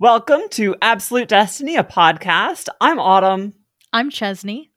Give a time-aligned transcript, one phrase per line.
[0.00, 2.70] Welcome to Absolute Destiny, a podcast.
[2.80, 3.52] I'm Autumn.
[3.92, 4.70] I'm Chesney.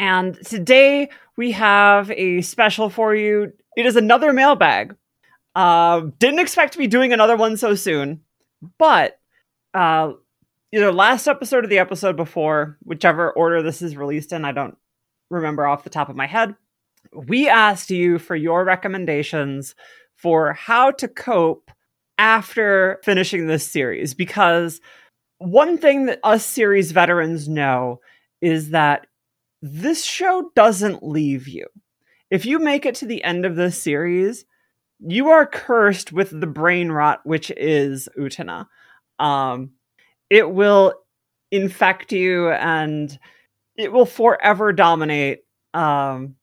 [0.00, 3.52] And today we have a special for you.
[3.76, 4.96] It is another mailbag.
[5.54, 8.22] Uh, didn't expect to be doing another one so soon,
[8.76, 9.16] but
[9.74, 10.14] uh,
[10.72, 14.76] either last episode or the episode before, whichever order this is released in, I don't
[15.30, 16.56] remember off the top of my head.
[17.12, 19.76] We asked you for your recommendations
[20.16, 21.70] for how to cope
[22.18, 24.80] after finishing this series because
[25.38, 28.00] one thing that us series veterans know
[28.40, 29.06] is that
[29.62, 31.66] this show doesn't leave you.
[32.30, 34.44] If you make it to the end of this series,
[35.00, 38.66] you are cursed with the brain rot which is Utena.
[39.18, 39.72] Um,
[40.30, 40.94] it will
[41.50, 43.18] infect you and
[43.76, 45.40] it will forever dominate
[45.72, 46.36] um,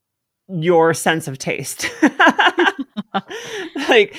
[0.48, 1.90] your sense of taste.
[3.90, 4.16] like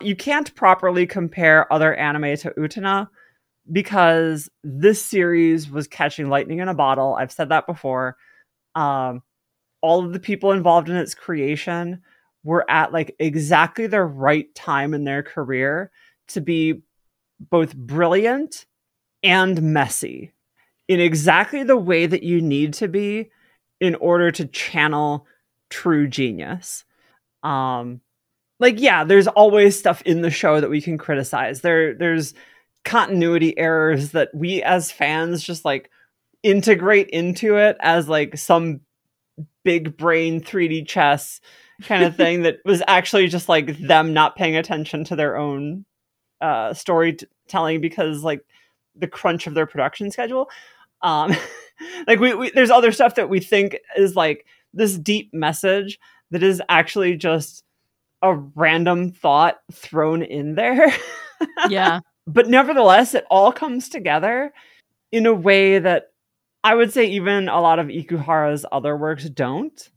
[0.00, 3.08] you can't properly compare other anime to Utena
[3.70, 7.14] because this series was catching lightning in a bottle.
[7.14, 8.16] I've said that before.
[8.74, 9.22] Um,
[9.80, 12.02] all of the people involved in its creation
[12.44, 15.90] were at like exactly the right time in their career
[16.28, 16.82] to be
[17.40, 18.66] both brilliant
[19.22, 20.32] and messy
[20.88, 23.30] in exactly the way that you need to be
[23.80, 25.26] in order to channel
[25.68, 26.84] true genius.
[27.42, 28.00] Um,
[28.58, 31.60] like yeah, there's always stuff in the show that we can criticize.
[31.60, 32.34] There there's
[32.84, 35.90] continuity errors that we as fans just like
[36.42, 38.80] integrate into it as like some
[39.64, 41.40] big brain 3D chess
[41.82, 45.84] kind of thing that was actually just like them not paying attention to their own
[46.40, 48.42] uh storytelling because like
[48.94, 50.48] the crunch of their production schedule.
[51.02, 51.34] Um
[52.06, 55.98] like we, we there's other stuff that we think is like this deep message
[56.30, 57.64] that is actually just
[58.22, 60.92] a random thought thrown in there.
[61.68, 62.00] Yeah.
[62.26, 64.52] but nevertheless, it all comes together
[65.12, 66.08] in a way that
[66.64, 69.90] I would say even a lot of Ikuhara's other works don't.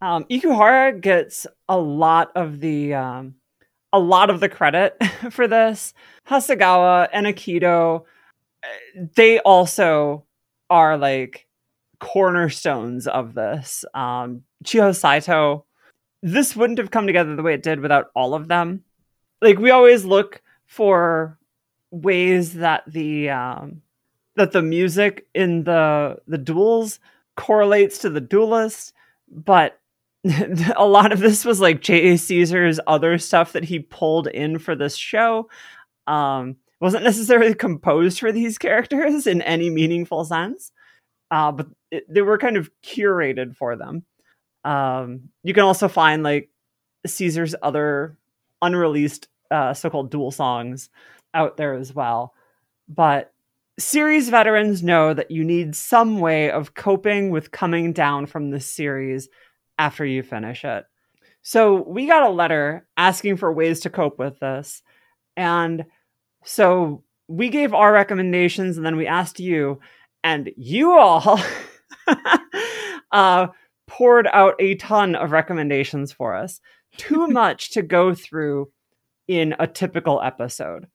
[0.00, 3.34] Um, Ikuhara gets a lot of the um,
[3.92, 4.96] a lot of the credit
[5.30, 5.94] for this.
[6.28, 8.04] Hasegawa and Akito,
[8.62, 10.24] eh, they also
[10.70, 11.46] are like
[12.00, 13.84] cornerstones of this.
[13.94, 15.66] Um, Chiho Saito
[16.22, 18.84] this wouldn't have come together the way it did without all of them.
[19.40, 21.38] Like we always look for
[21.90, 23.82] ways that the um
[24.36, 27.00] that the music in the the duels
[27.36, 28.94] correlates to the duelist,
[29.28, 29.78] but
[30.76, 32.16] a lot of this was like J.A.
[32.16, 35.48] Caesar's other stuff that he pulled in for this show.
[36.06, 40.72] Um, wasn't necessarily composed for these characters in any meaningful sense,
[41.30, 44.04] uh, but it, they were kind of curated for them.
[44.64, 46.50] Um, you can also find like
[47.06, 48.16] Caesar's other
[48.60, 50.88] unreleased uh, so-called duel songs
[51.34, 52.34] out there as well.
[52.88, 53.32] But
[53.78, 58.66] series veterans know that you need some way of coping with coming down from this
[58.66, 59.28] series
[59.78, 60.84] after you finish it.
[61.42, 64.82] So we got a letter asking for ways to cope with this.
[65.36, 65.86] And
[66.44, 69.80] so we gave our recommendations and then we asked you,
[70.22, 71.40] and you all
[73.12, 73.48] uh,
[73.86, 76.60] poured out a ton of recommendations for us.
[76.96, 78.70] Too much to go through
[79.28, 80.86] in a typical episode.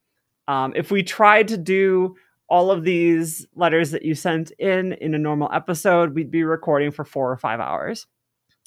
[0.47, 2.15] Um, if we tried to do
[2.49, 6.91] all of these letters that you sent in in a normal episode, we'd be recording
[6.91, 8.07] for four or five hours.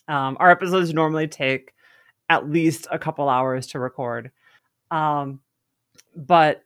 [0.08, 1.72] Um, our episodes normally take
[2.28, 4.30] at least a couple hours to record.
[4.90, 5.40] Um,
[6.14, 6.62] but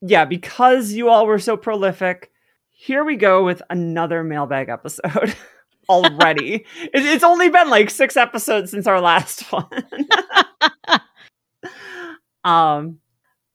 [0.00, 2.30] yeah, because you all were so prolific,
[2.70, 5.34] here we go with another mailbag episode.
[5.88, 6.64] already.
[6.76, 9.84] it's only been like six episodes since our last one.
[12.44, 12.98] um,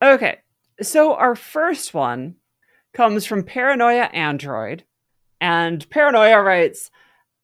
[0.02, 0.40] okay.
[0.82, 2.36] So our first one
[2.94, 4.84] comes from Paranoia Android.
[5.42, 6.92] And Paranoia writes,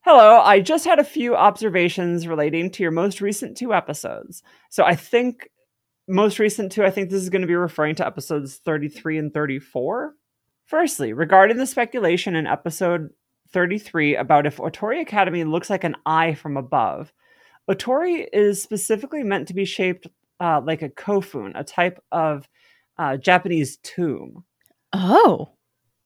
[0.01, 4.43] Hello, I just had a few observations relating to your most recent two episodes.
[4.69, 5.49] So I think
[6.07, 9.33] most recent two, I think this is going to be referring to episodes 33 and
[9.33, 10.13] 34.
[10.65, 13.09] Firstly, regarding the speculation in episode
[13.55, 17.13] 33 about if Otori Academy looks like an eye from above.
[17.71, 20.07] Otori is specifically meant to be shaped
[20.41, 22.49] uh, like a kofun, a type of
[22.97, 24.43] uh, Japanese tomb.
[24.91, 25.53] Oh.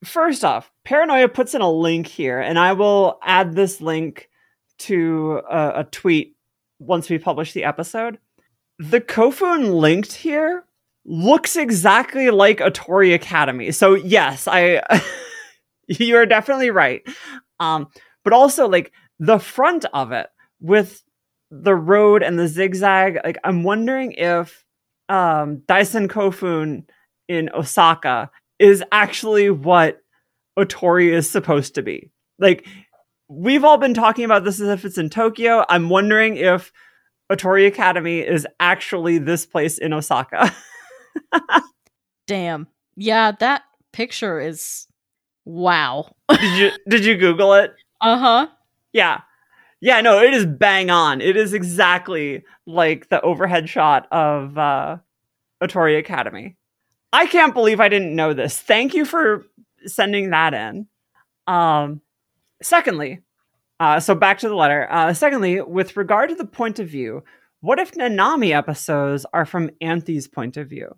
[0.04, 4.30] First off, Paranoia puts in a link here, and I will add this link
[4.82, 6.36] to a, a tweet
[6.78, 8.20] once we publish the episode.
[8.78, 10.66] The kofun linked here
[11.04, 13.72] looks exactly like Otori Academy.
[13.72, 14.84] So, yes, I.
[16.00, 17.02] you are definitely right.
[17.60, 17.88] Um,
[18.24, 20.28] but also like the front of it
[20.62, 21.04] with
[21.52, 23.18] the road and the zigzag.
[23.24, 24.64] Like I'm wondering if
[25.10, 26.84] um, Daisen Kofun
[27.28, 30.02] in Osaka is actually what
[30.58, 32.12] Otori is supposed to be.
[32.38, 32.68] Like
[33.28, 35.66] we've all been talking about this as if it's in Tokyo.
[35.70, 36.72] I'm wondering if
[37.32, 40.54] Otori Academy is actually this place in Osaka.
[42.28, 42.68] Damn.
[42.96, 44.88] Yeah, that picture is
[45.50, 46.12] wow.
[46.30, 47.74] did you did you Google it?
[48.02, 48.48] Uh-huh.
[48.94, 49.22] Yeah.
[49.82, 51.22] Yeah, no, it is bang on.
[51.22, 54.98] It is exactly like the overhead shot of uh
[55.64, 56.56] Otori Academy.
[57.12, 58.58] I can't believe I didn't know this.
[58.58, 59.46] Thank you for
[59.86, 60.88] sending that in.
[61.48, 62.02] Um
[62.62, 63.22] secondly,
[63.80, 64.88] uh so back to the letter.
[64.92, 67.24] Uh secondly, with regard to the point of view,
[67.62, 70.96] what if Nanami episodes are from Anthy's point of view?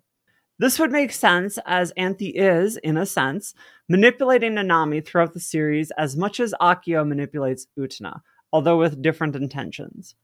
[0.62, 3.52] This would make sense as Anthy is, in a sense,
[3.88, 8.20] manipulating Nanami throughout the series as much as Akio manipulates Utena,
[8.52, 10.14] although with different intentions.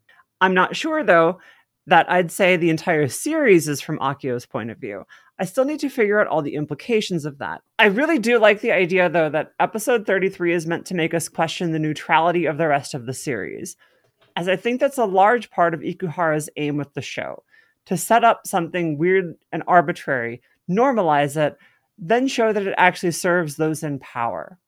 [0.41, 1.41] I'm not sure, though,
[1.89, 5.03] that I'd say the entire series is from Akio's point of view.
[5.41, 7.63] I still need to figure out all the implications of that.
[7.77, 11.29] I really do like the idea, though, that episode 33 is meant to make us
[11.29, 13.77] question the neutrality of the rest of the series,
[14.37, 17.43] as I think that's a large part of Ikuhara's aim with the show
[17.89, 21.57] to set up something weird and arbitrary, normalize it,
[21.97, 24.59] then show that it actually serves those in power.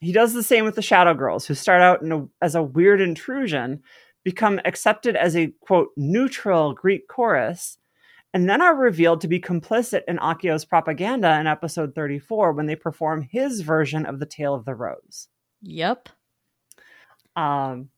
[0.00, 3.00] He does the same with the Shadow Girls, who start out a, as a weird
[3.00, 3.82] intrusion,
[4.22, 7.78] become accepted as a quote neutral Greek chorus,
[8.32, 12.76] and then are revealed to be complicit in Akio's propaganda in episode 34 when they
[12.76, 15.26] perform his version of the Tale of the Rose.
[15.62, 16.10] Yep.
[17.34, 17.88] Um,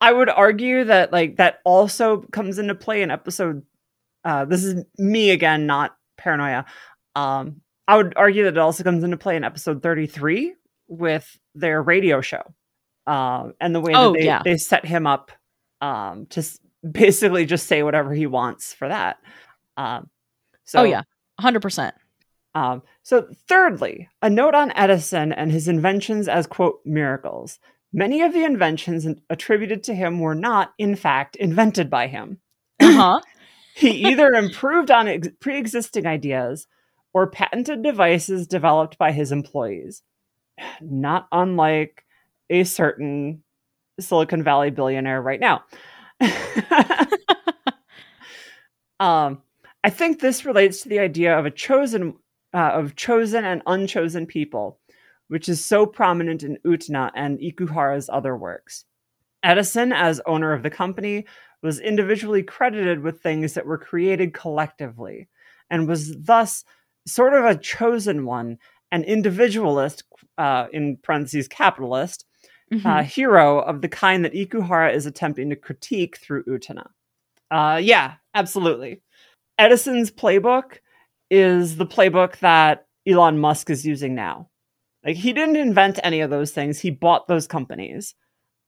[0.00, 3.66] I would argue that like that also comes into play in episode
[4.24, 6.64] uh, this is me again, not paranoia.
[7.14, 10.54] Um, I would argue that it also comes into play in episode 33
[10.88, 12.42] with their radio show
[13.06, 14.42] uh, and the way Oh, that they, yeah.
[14.44, 15.32] they set him up
[15.80, 16.58] um, to s-
[16.90, 19.18] basically just say whatever he wants for that.
[19.76, 20.08] Um,
[20.64, 21.02] so, oh yeah.
[21.40, 21.92] 100%.
[22.54, 27.58] um, so, thirdly, a note on Edison and his inventions as, quote, miracles.
[27.92, 32.38] Many of the inventions attributed to him were not, in fact, invented by him.
[32.80, 33.20] Uh-huh.
[33.74, 36.66] He either improved on ex- pre existing ideas
[37.14, 40.02] or patented devices developed by his employees,
[40.80, 42.04] not unlike
[42.50, 43.42] a certain
[44.00, 45.64] Silicon Valley billionaire right now.
[49.00, 49.42] um,
[49.84, 52.14] I think this relates to the idea of a chosen,
[52.54, 54.78] uh, of chosen and unchosen people,
[55.28, 58.84] which is so prominent in Utena and Ikuhara's other works.
[59.42, 61.26] Edison, as owner of the company,
[61.62, 65.28] was individually credited with things that were created collectively
[65.70, 66.64] and was thus
[67.06, 68.58] sort of a chosen one,
[68.90, 70.04] an individualist,
[70.38, 72.24] uh, in parentheses, capitalist,
[72.72, 72.86] Mhm.
[72.86, 76.88] uh, hero of the kind that Ikuhara is attempting to critique through Utena.
[77.50, 79.02] Uh, yeah, absolutely.
[79.58, 80.78] Edison's playbook
[81.30, 84.48] is the playbook that Elon Musk is using now.
[85.04, 88.14] Like, he didn't invent any of those things, he bought those companies.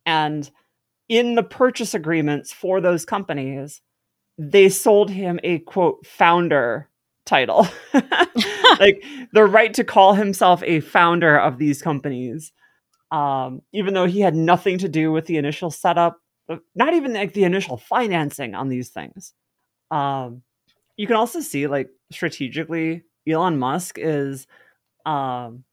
[0.04, 0.50] And
[1.08, 3.80] in the purchase agreements for those companies,
[4.38, 6.88] they sold him a quote founder
[7.26, 7.66] title.
[8.80, 9.02] like
[9.32, 12.52] the right to call himself a founder of these companies.
[13.10, 16.18] Um, even though he had nothing to do with the initial setup,
[16.48, 19.32] uh, not even like the initial financing on these things.
[19.90, 20.42] Um,
[20.96, 24.46] you can also see like strategically, Elon Musk is
[25.06, 25.64] um,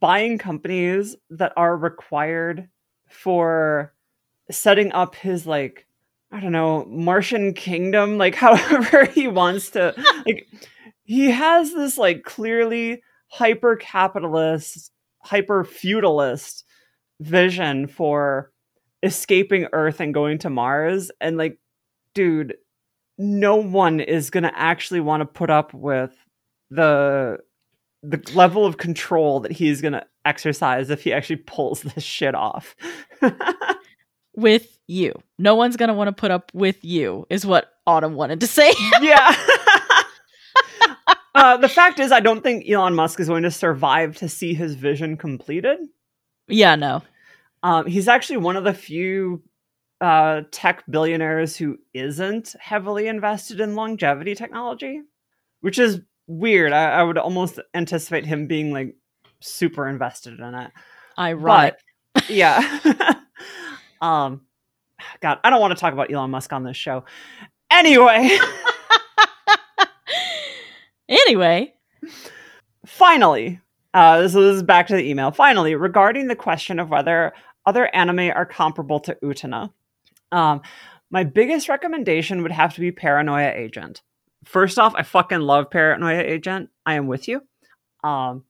[0.00, 2.68] buying companies that are required
[3.08, 3.92] for
[4.50, 5.86] setting up his like
[6.32, 9.94] I don't know Martian kingdom, like however he wants to.
[10.26, 10.46] like
[11.04, 16.64] he has this like clearly hyper capitalist, hyper feudalist
[17.20, 18.52] vision for
[19.02, 21.58] escaping Earth and going to Mars, and like,
[22.14, 22.56] dude,
[23.18, 26.12] no one is gonna actually want to put up with
[26.70, 27.38] the
[28.02, 32.74] the level of control that he's gonna exercise if he actually pulls this shit off.
[34.36, 35.20] with you.
[35.38, 38.46] No one's going to want to put up with you, is what Autumn wanted to
[38.46, 38.72] say.
[39.00, 39.36] yeah.
[41.34, 44.54] uh, the fact is, I don't think Elon Musk is going to survive to see
[44.54, 45.78] his vision completed.
[46.48, 47.02] yeah, no.
[47.62, 49.42] Um, he's actually one of the few
[50.00, 55.00] uh, tech billionaires who isn't heavily invested in longevity technology,
[55.62, 56.72] which is weird.
[56.72, 58.94] I, I would almost anticipate him being like
[59.40, 60.70] super invested in it.
[61.18, 61.76] Ironic.
[62.14, 63.14] But yeah.
[64.00, 64.42] um
[65.20, 67.04] God, I don't want to talk about Elon Musk on this show.
[67.70, 68.38] Anyway,
[71.08, 71.74] anyway,
[72.86, 73.60] finally,
[73.94, 75.30] uh, so this is back to the email.
[75.30, 77.32] Finally, regarding the question of whether
[77.66, 79.70] other anime are comparable to Utena,
[80.32, 80.62] um,
[81.10, 84.02] my biggest recommendation would have to be Paranoia Agent.
[84.44, 86.70] First off, I fucking love Paranoia Agent.
[86.84, 87.42] I am with you.
[88.04, 88.44] Um,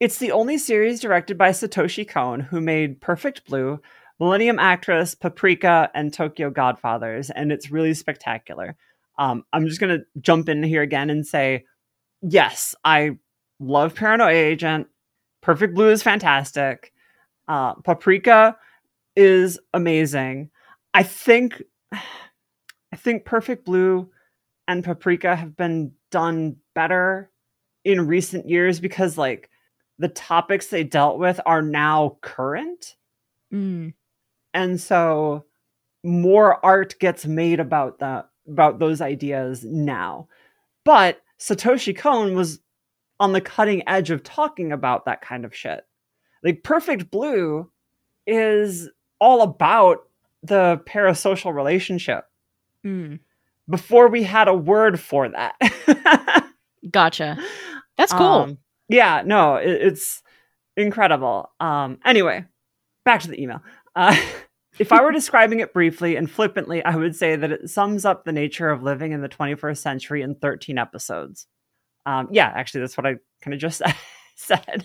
[0.00, 3.80] It's the only series directed by Satoshi Kon, who made Perfect Blue,
[4.20, 8.76] Millennium Actress, Paprika, and Tokyo Godfathers, and it's really spectacular.
[9.18, 11.64] Um, I'm just gonna jump in here again and say,
[12.22, 13.18] yes, I
[13.60, 14.88] love Paranoia Agent.
[15.40, 16.92] Perfect Blue is fantastic.
[17.48, 18.56] Uh, Paprika
[19.16, 20.50] is amazing.
[20.94, 24.10] I think, I think Perfect Blue
[24.66, 27.30] and Paprika have been done better
[27.84, 29.50] in recent years because, like,
[29.98, 32.96] the topics they dealt with are now current.
[33.52, 33.92] Mm.
[34.54, 35.44] And so
[36.02, 40.28] more art gets made about that about those ideas now.
[40.84, 42.60] But Satoshi Kon was
[43.18, 45.84] on the cutting edge of talking about that kind of shit.
[46.42, 47.70] Like Perfect Blue
[48.26, 49.98] is all about
[50.42, 52.24] the parasocial relationship
[52.84, 53.18] Mm.
[53.66, 55.56] before we had a word for that.
[56.90, 57.38] Gotcha.
[57.96, 58.26] That's cool.
[58.26, 58.58] Um,
[58.90, 60.22] yeah, no, it, it's
[60.76, 61.50] incredible.
[61.60, 62.44] Um, anyway,
[63.06, 63.62] back to the email.
[63.96, 64.14] Uh,
[64.78, 68.24] if I were describing it briefly and flippantly, I would say that it sums up
[68.24, 71.46] the nature of living in the 21st century in 13 episodes.
[72.06, 73.82] Um, yeah, actually, that's what I kind of just
[74.36, 74.84] said.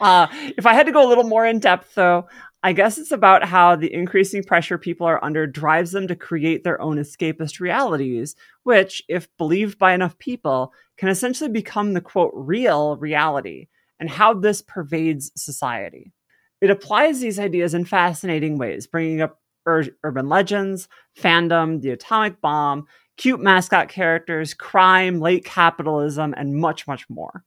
[0.00, 0.26] uh,
[0.56, 2.28] if I had to go a little more in depth, though,
[2.62, 6.64] I guess it's about how the increasing pressure people are under drives them to create
[6.64, 12.32] their own escapist realities, which, if believed by enough people, can essentially become the quote
[12.34, 13.68] real reality,
[14.00, 16.12] and how this pervades society.
[16.60, 22.40] It applies these ideas in fascinating ways, bringing up ur- urban legends, fandom, the atomic
[22.40, 22.86] bomb,
[23.16, 27.44] cute mascot characters, crime, late capitalism, and much, much more.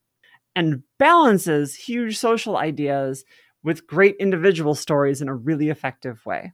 [0.54, 3.24] And balances huge social ideas
[3.62, 6.52] with great individual stories in a really effective way.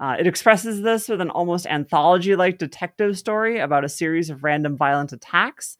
[0.00, 4.44] Uh, it expresses this with an almost anthology like detective story about a series of
[4.44, 5.76] random violent attacks,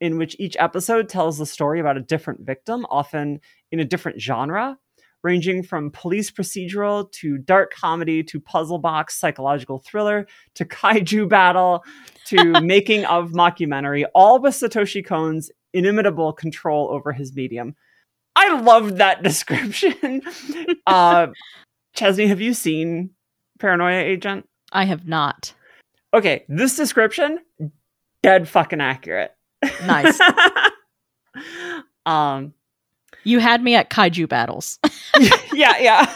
[0.00, 4.20] in which each episode tells the story about a different victim, often in a different
[4.20, 4.76] genre,
[5.22, 11.84] ranging from police procedural to dark comedy to puzzle box psychological thriller to kaiju battle
[12.26, 17.74] to making of mockumentary, all with Satoshi Kon's inimitable control over his medium.
[18.36, 20.22] I loved that description.
[20.86, 21.28] uh,
[21.94, 23.10] Chesney, have you seen
[23.58, 24.48] Paranoia Agent?
[24.72, 25.52] I have not.
[26.14, 27.38] Okay, this description,
[28.22, 29.34] dead fucking accurate.
[29.84, 30.18] Nice.
[32.06, 32.54] um,
[33.24, 34.78] You had me at kaiju battles.
[35.52, 36.14] yeah, yeah.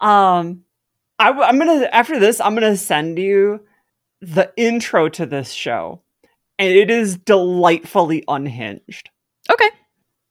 [0.00, 0.64] um,
[1.18, 3.60] I, I'm gonna after this, I'm gonna send you
[4.20, 6.02] the intro to this show,
[6.58, 9.10] and it is delightfully unhinged.
[9.50, 9.68] okay.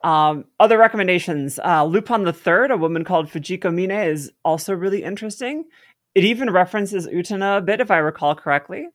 [0.04, 5.04] Um, other recommendations: uh, Lupin the Third, a woman called Fujiko Mine, is also really
[5.04, 5.66] interesting.
[6.16, 8.88] It even references Utena a bit, if I recall correctly.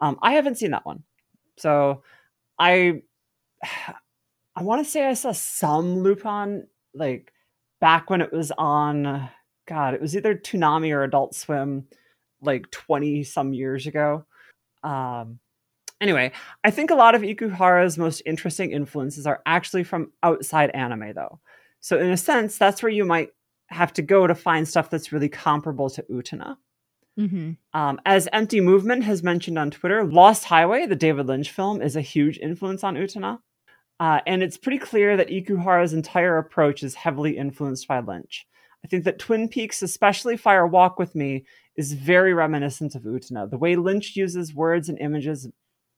[0.00, 1.04] Um, I haven't seen that one,
[1.56, 2.02] so
[2.58, 3.02] I
[4.56, 7.32] I want to say I saw some Lupin like
[7.80, 9.28] back when it was on.
[9.68, 11.86] God, it was either Toonami or Adult Swim,
[12.40, 14.24] like twenty some years ago.
[14.82, 15.40] Um,
[16.00, 16.32] anyway,
[16.64, 21.40] I think a lot of Ikuhara's most interesting influences are actually from outside anime, though.
[21.80, 23.30] So in a sense, that's where you might
[23.68, 26.56] have to go to find stuff that's really comparable to Utena.
[27.18, 27.52] Mm-hmm.
[27.72, 31.96] Um, as Empty Movement has mentioned on Twitter, Lost Highway, the David Lynch film, is
[31.96, 33.40] a huge influence on Utena.
[33.98, 38.46] Uh, and it's pretty clear that Ikuhara's entire approach is heavily influenced by Lynch.
[38.84, 41.44] I think that Twin Peaks, especially Fire Walk with Me,
[41.76, 43.48] is very reminiscent of Utena.
[43.50, 45.48] The way Lynch uses words and images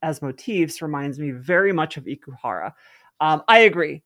[0.00, 2.72] as motifs reminds me very much of Ikuhara.
[3.20, 4.02] Um, I agree.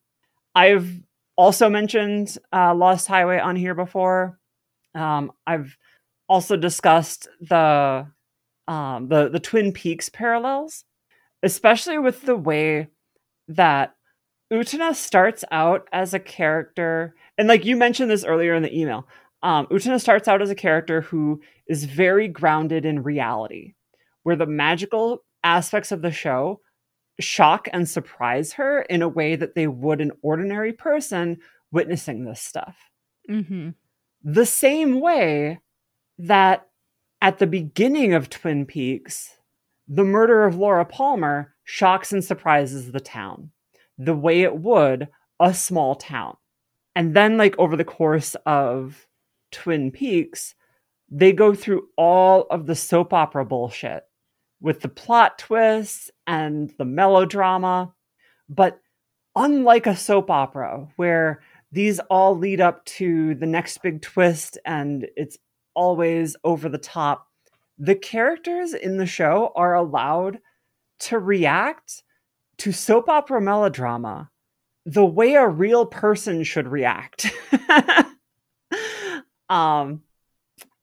[0.55, 1.01] I've
[1.35, 4.39] also mentioned uh, Lost Highway on here before.
[4.95, 5.77] Um, I've
[6.27, 8.07] also discussed the
[8.67, 10.85] um, the the Twin Peaks parallels,
[11.41, 12.89] especially with the way
[13.55, 13.95] that
[14.51, 19.07] Utena starts out as a character, and like you mentioned this earlier in the email,
[19.41, 23.73] um, Utena starts out as a character who is very grounded in reality,
[24.23, 26.59] where the magical aspects of the show
[27.19, 31.37] shock and surprise her in a way that they would an ordinary person
[31.71, 32.75] witnessing this stuff
[33.29, 33.69] Mm-hmm.
[34.23, 35.59] the same way
[36.17, 36.67] that
[37.21, 39.37] at the beginning of Twin Peaks,
[39.87, 43.51] the murder of Laura Palmer shocks and surprises the town
[43.97, 45.07] the way it would
[45.39, 46.35] a small town.
[46.95, 49.07] And then, like, over the course of
[49.51, 50.55] Twin Peaks,
[51.09, 54.03] they go through all of the soap opera bullshit
[54.61, 57.93] with the plot twists and the melodrama.
[58.49, 58.79] But
[59.35, 61.41] unlike a soap opera, where
[61.71, 65.37] these all lead up to the next big twist and it's
[65.73, 67.27] always over the top.
[67.79, 70.39] The characters in the show are allowed
[71.03, 72.03] to react
[72.57, 74.29] to soap opera melodrama
[74.85, 77.31] the way a real person should react.
[79.49, 80.01] um,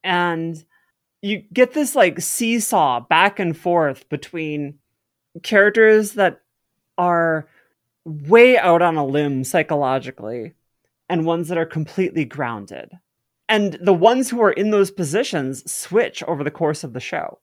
[0.03, 0.65] and
[1.23, 4.79] you get this like seesaw back and forth between
[5.43, 6.41] characters that
[6.97, 7.47] are
[8.05, 10.55] way out on a limb psychologically
[11.09, 12.91] and ones that are completely grounded.
[13.49, 17.41] And the ones who are in those positions switch over the course of the show.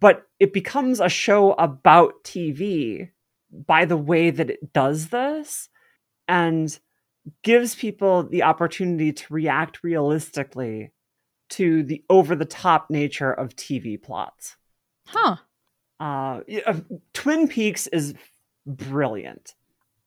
[0.00, 3.10] But it becomes a show about TV
[3.50, 5.68] by the way that it does this
[6.26, 6.78] and
[7.42, 10.92] gives people the opportunity to react realistically
[11.50, 14.56] to the over the top nature of TV plots.
[15.06, 15.36] Huh.
[16.00, 16.40] Uh,
[17.12, 18.14] Twin Peaks is
[18.66, 19.54] brilliant.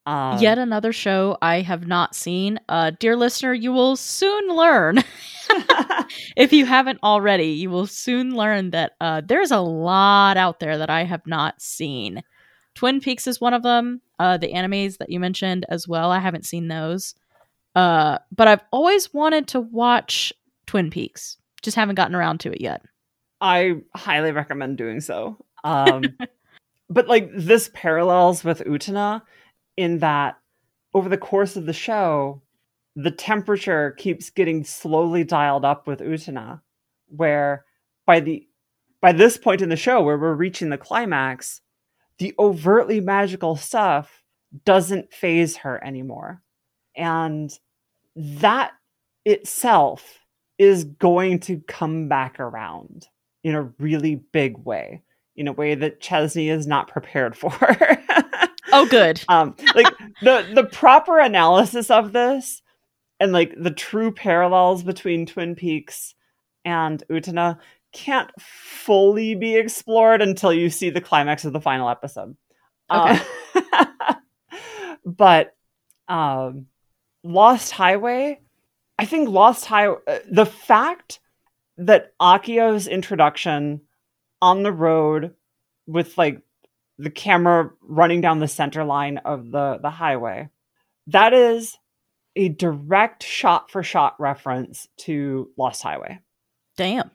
[0.06, 2.60] Um, Yet another show I have not seen.
[2.70, 5.04] Uh, dear listener, you will soon learn.
[6.38, 10.78] if you haven't already, you will soon learn that uh, there's a lot out there
[10.78, 12.22] that I have not seen.
[12.76, 14.02] Twin Peaks is one of them.
[14.20, 16.12] Uh, the animes that you mentioned as well.
[16.12, 17.16] I haven't seen those.
[17.76, 20.32] Uh, but I've always wanted to watch
[20.68, 21.38] Twin Peaks.
[21.62, 22.82] Just haven't gotten around to it yet.
[23.42, 25.44] I highly recommend doing so.
[25.64, 26.04] Um,
[26.90, 29.24] but like this parallels with Utena
[29.78, 30.38] in that
[30.94, 32.42] over the course of the show,
[32.96, 36.62] the temperature keeps getting slowly dialed up with Utena,
[37.08, 37.66] where
[38.06, 38.48] by the
[39.02, 41.62] by this point in the show where we're reaching the climax,
[42.18, 44.24] the overtly magical stuff
[44.64, 46.42] doesn't faze her anymore.
[46.96, 47.52] And
[48.16, 48.72] that
[49.26, 50.20] itself
[50.58, 53.08] is going to come back around
[53.44, 55.04] in a really big way,
[55.36, 57.52] in a way that Chesney is not prepared for.
[58.76, 59.22] Oh, good.
[59.30, 62.62] Um, like the the proper analysis of this
[63.20, 66.14] and like the true parallels between Twin Peaks
[66.64, 67.58] and Utena
[67.94, 72.36] can't fully be explored until you see the climax of the final episode.
[72.92, 73.22] Okay.
[73.54, 74.16] Uh,
[75.06, 75.56] but
[76.08, 76.68] um,
[77.24, 78.42] Lost Highway,
[79.00, 81.20] I think Lost Highway, uh, the fact
[81.78, 83.82] that Akio's introduction
[84.42, 85.34] on the road
[85.88, 86.42] with like
[86.98, 90.50] the camera running down the center line of the the highway
[91.08, 91.78] that is
[92.36, 96.20] a direct shot for shot reference to Lost Highway.
[96.78, 97.12] Damn.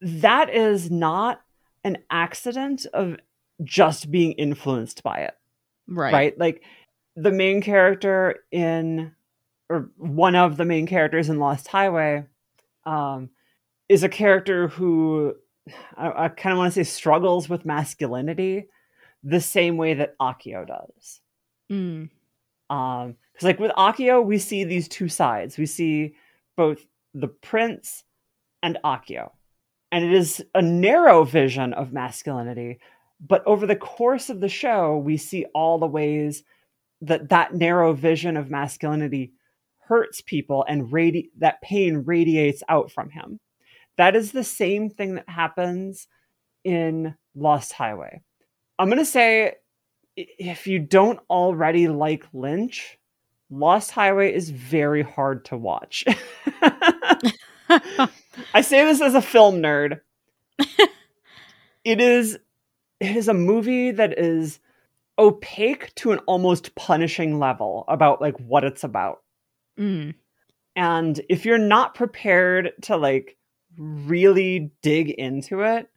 [0.00, 1.40] That is not
[1.84, 3.16] an accident of
[3.62, 5.34] just being influenced by it.
[5.86, 6.12] Right.
[6.12, 6.38] Right?
[6.38, 6.62] Like
[7.16, 9.12] the main character in
[9.68, 12.24] or one of the main characters in Lost Highway
[12.84, 13.30] um,
[13.88, 15.34] is a character who
[15.96, 18.66] I, I kind of want to say struggles with masculinity
[19.22, 21.20] the same way that Akio does.
[21.70, 22.10] Mm.
[22.68, 25.58] Um, because like with Akio, we see these two sides.
[25.58, 26.14] We see
[26.56, 28.04] both the prince
[28.62, 29.30] and Akio,
[29.90, 32.78] and it is a narrow vision of masculinity.
[33.20, 36.42] But over the course of the show, we see all the ways
[37.02, 39.32] that that narrow vision of masculinity
[39.78, 43.40] hurts people and radi- that pain radiates out from him.
[43.96, 46.06] That is the same thing that happens
[46.64, 48.22] in Lost Highway.
[48.80, 49.56] I'm going to say
[50.16, 52.98] if you don't already like Lynch,
[53.50, 56.02] Lost Highway is very hard to watch.
[57.68, 60.00] I say this as a film nerd.
[61.84, 62.38] it is
[63.00, 64.60] it is a movie that is
[65.18, 69.20] opaque to an almost punishing level about like what it's about.
[69.78, 70.14] Mm.
[70.74, 73.36] And if you're not prepared to like
[73.76, 75.90] really dig into it,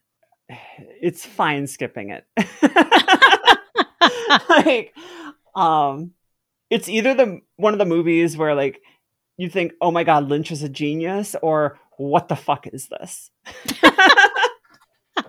[1.02, 2.26] it's fine skipping it.
[4.50, 4.94] like
[5.56, 6.12] um
[6.70, 8.82] it's either the one of the movies where like
[9.38, 13.32] you think, "Oh my god, Lynch is a genius," or "What the fuck is this?"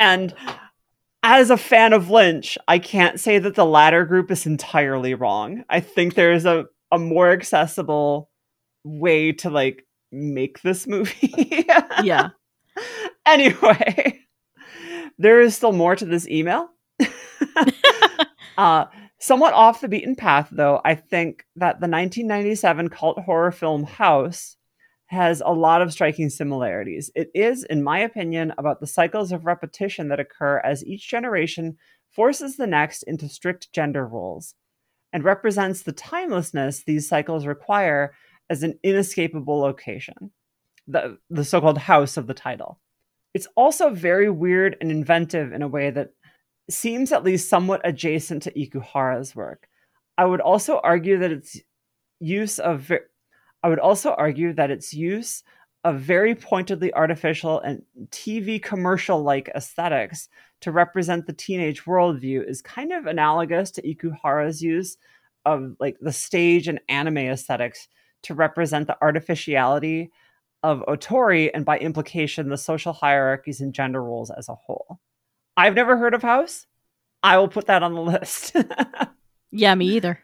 [0.00, 0.34] and
[1.22, 5.64] as a fan of Lynch, I can't say that the latter group is entirely wrong.
[5.68, 8.30] I think there's a a more accessible
[8.84, 11.34] way to like make this movie.
[12.02, 12.30] yeah.
[13.32, 14.20] Anyway,
[15.18, 16.70] there is still more to this email.
[18.58, 18.86] uh,
[19.20, 24.56] somewhat off the beaten path, though, I think that the 1997 cult horror film House
[25.08, 27.10] has a lot of striking similarities.
[27.14, 31.76] It is, in my opinion, about the cycles of repetition that occur as each generation
[32.10, 34.54] forces the next into strict gender roles
[35.12, 38.14] and represents the timelessness these cycles require
[38.48, 40.30] as an inescapable location,
[40.86, 42.80] the, the so called house of the title.
[43.34, 46.10] It's also very weird and inventive in a way that
[46.70, 49.68] seems at least somewhat adjacent to Ikuhara's work.
[50.16, 51.60] I would also argue that its
[52.20, 52.90] use of
[53.62, 55.42] I would also argue that its use
[55.84, 60.28] of very pointedly artificial and TV commercial like aesthetics
[60.60, 64.96] to represent the teenage worldview is kind of analogous to Ikuhara's use
[65.44, 67.88] of like the stage and anime aesthetics
[68.24, 70.10] to represent the artificiality
[70.62, 74.98] of Otori and by implication the social hierarchies and gender roles as a whole.
[75.56, 76.66] I've never heard of House.
[77.22, 78.56] I will put that on the list.
[79.50, 80.20] yeah, me either.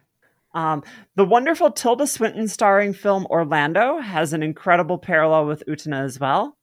[0.55, 0.85] Um,
[1.17, 6.57] the wonderful Tilda Swinton starring film Orlando has an incredible parallel with Utena as well.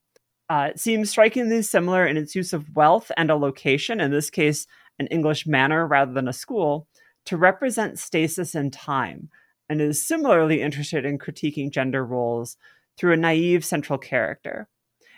[0.49, 4.29] Uh, it seems strikingly similar in its use of wealth and a location, in this
[4.29, 4.67] case,
[4.99, 6.87] an English manor rather than a school,
[7.25, 9.29] to represent stasis in time,
[9.69, 12.57] and is similarly interested in critiquing gender roles
[13.01, 14.67] through a naive central character.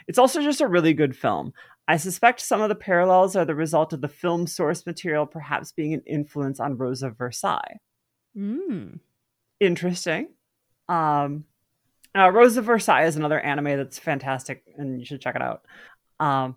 [0.08, 1.52] It's also just a really good film.
[1.86, 5.74] I suspect some of the parallels are the result of the film source material perhaps
[5.74, 7.80] being an influence on Rose of Versailles.
[8.38, 9.00] Mm.
[9.60, 10.30] Interesting.
[10.88, 11.44] Um,
[12.18, 15.66] uh, Rose of Versailles is another anime that's fantastic, and you should check it out.
[16.22, 16.56] Um,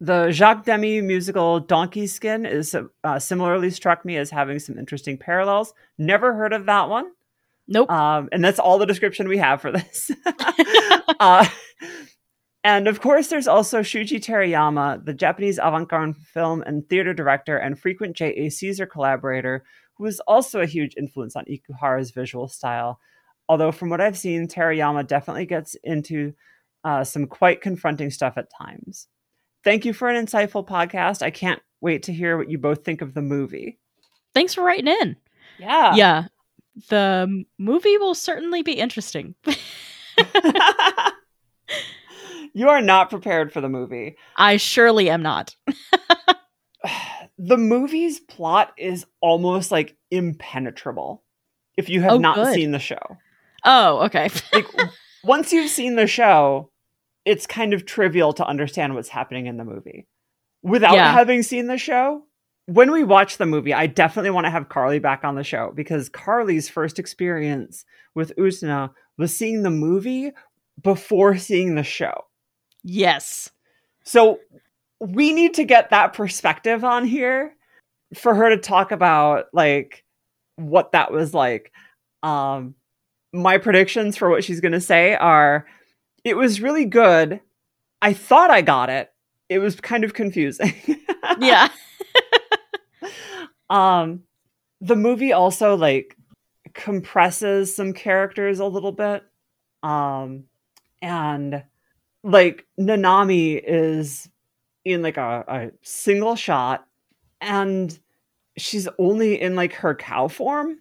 [0.00, 5.16] the Jacques Demy musical Donkey Skin is uh, similarly struck me as having some interesting
[5.16, 5.72] parallels.
[5.96, 7.10] Never heard of that one.
[7.68, 7.90] Nope.
[7.90, 10.10] Um, and that's all the description we have for this.
[11.20, 11.46] uh,
[12.64, 17.56] and of course, there's also Shuji Terayama, the Japanese avant garde film and theater director
[17.56, 18.48] and frequent J.A.
[18.50, 19.64] Caesar collaborator,
[19.96, 22.98] who is also a huge influence on Ikuhara's visual style.
[23.48, 26.34] Although, from what I've seen, Terayama definitely gets into
[26.84, 29.08] uh, some quite confronting stuff at times.
[29.64, 31.22] Thank you for an insightful podcast.
[31.22, 33.78] I can't wait to hear what you both think of the movie.
[34.34, 35.16] Thanks for writing in.
[35.58, 35.94] Yeah.
[35.94, 36.24] Yeah.
[36.88, 39.34] The movie will certainly be interesting.
[42.54, 44.16] you are not prepared for the movie.
[44.36, 45.54] I surely am not.
[47.38, 51.22] the movie's plot is almost like impenetrable
[51.76, 52.54] if you have Oh, not good.
[52.54, 53.18] seen the show.
[53.64, 54.30] Oh, okay.
[54.52, 54.66] Like
[55.24, 56.70] once you've seen the show,
[57.24, 60.06] it's kind of trivial to understand what's happening in the movie.
[60.62, 61.12] Without Yeah.
[61.12, 62.22] having seen the show,
[62.68, 65.72] when we watch the movie, I definitely want to have Carly back on the show
[65.74, 70.32] because Carly's first experience with Utena was seeing the movie
[70.82, 72.26] before seeing the show.
[72.84, 73.50] yes.
[74.04, 74.38] So
[75.00, 77.54] we need to get that perspective on here
[78.14, 80.04] for her to talk about like
[80.56, 81.72] what that was like.
[82.22, 82.74] Um
[83.32, 85.66] my predictions for what she's going to say are
[86.24, 87.40] it was really good.
[88.02, 89.10] I thought I got it.
[89.48, 90.74] It was kind of confusing.
[91.40, 91.68] Yeah.
[93.70, 94.22] Um
[94.80, 96.16] the movie also like
[96.74, 99.24] compresses some characters a little bit
[99.82, 100.44] um
[101.02, 101.62] and
[102.24, 104.28] like nanami is
[104.84, 106.86] in like a, a single shot
[107.40, 107.98] and
[108.58, 110.78] she's only in like her cow form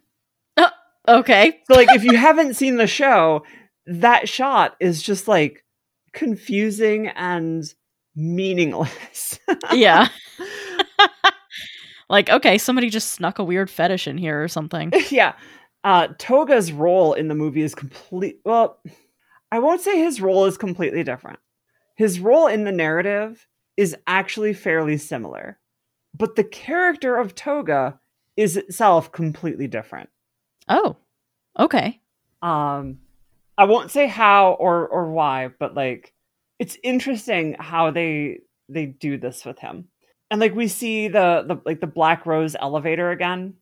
[1.10, 1.62] Okay.
[1.70, 3.44] so like if you haven't seen the show
[3.86, 5.64] that shot is just like
[6.14, 7.74] confusing and
[8.16, 9.40] meaningless
[9.72, 10.10] Yeah.
[12.10, 14.94] like, okay, somebody just snuck a weird fetish in here or something.
[15.10, 15.34] yeah.
[15.84, 18.40] Uh, Toga's role in the movie is complete.
[18.44, 18.80] Well,
[19.52, 21.40] I won't say his role is completely different.
[21.96, 25.60] His role in the narrative is actually fairly similar,
[26.16, 28.00] but the character of Toga
[28.36, 30.10] is itself completely different.
[30.68, 30.98] Oh.
[31.60, 32.00] Okay.
[32.42, 33.00] Um,
[33.58, 36.14] I won't say how or or why, but like
[36.60, 39.88] it's interesting how they they do this with him.
[40.30, 43.54] And like we see the the like the Black Rose elevator again,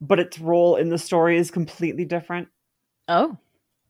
[0.00, 2.48] but its role in the story is completely different.
[3.08, 3.36] Oh.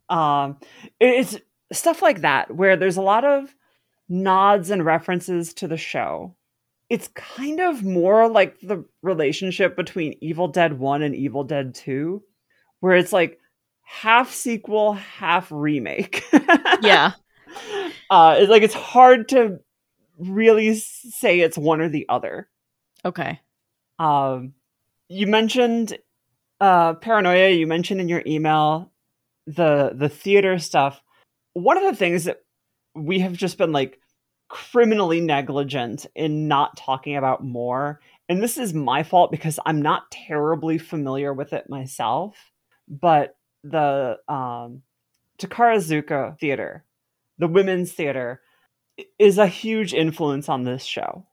[0.09, 0.59] Um
[1.01, 1.37] it- it's
[1.73, 3.55] stuff like that where there's a lot of
[4.09, 6.35] nods and references to the show.
[6.91, 12.23] It's kind of more like the relationship between Evil Dead 1 and Evil Dead 2
[12.81, 13.39] where it's like
[13.83, 16.23] half sequel, half remake.
[16.83, 17.13] Yeah.
[18.11, 19.61] uh, it's like it's hard to
[20.19, 22.49] really say it's one or the other.
[23.05, 23.41] Okay.
[23.99, 24.55] Um,
[25.09, 25.99] you mentioned
[26.61, 27.51] uh, paranoia.
[27.51, 28.91] You mentioned in your email
[29.47, 31.03] the the theater stuff.
[31.53, 32.43] One of the things that
[32.95, 33.99] we have just been like
[34.49, 40.11] criminally negligent in not talking about more, and this is my fault because I'm not
[40.11, 42.37] terribly familiar with it myself.
[42.89, 44.83] But the um,
[45.39, 46.85] Takarazuka Theater,
[47.39, 48.41] the women's theater,
[49.19, 51.27] is a huge influence on this show.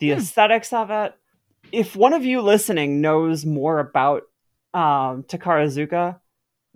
[0.00, 0.18] The Hmm.
[0.18, 1.14] aesthetics of it.
[1.72, 4.22] If one of you listening knows more about
[4.74, 6.18] um, Takarazuka,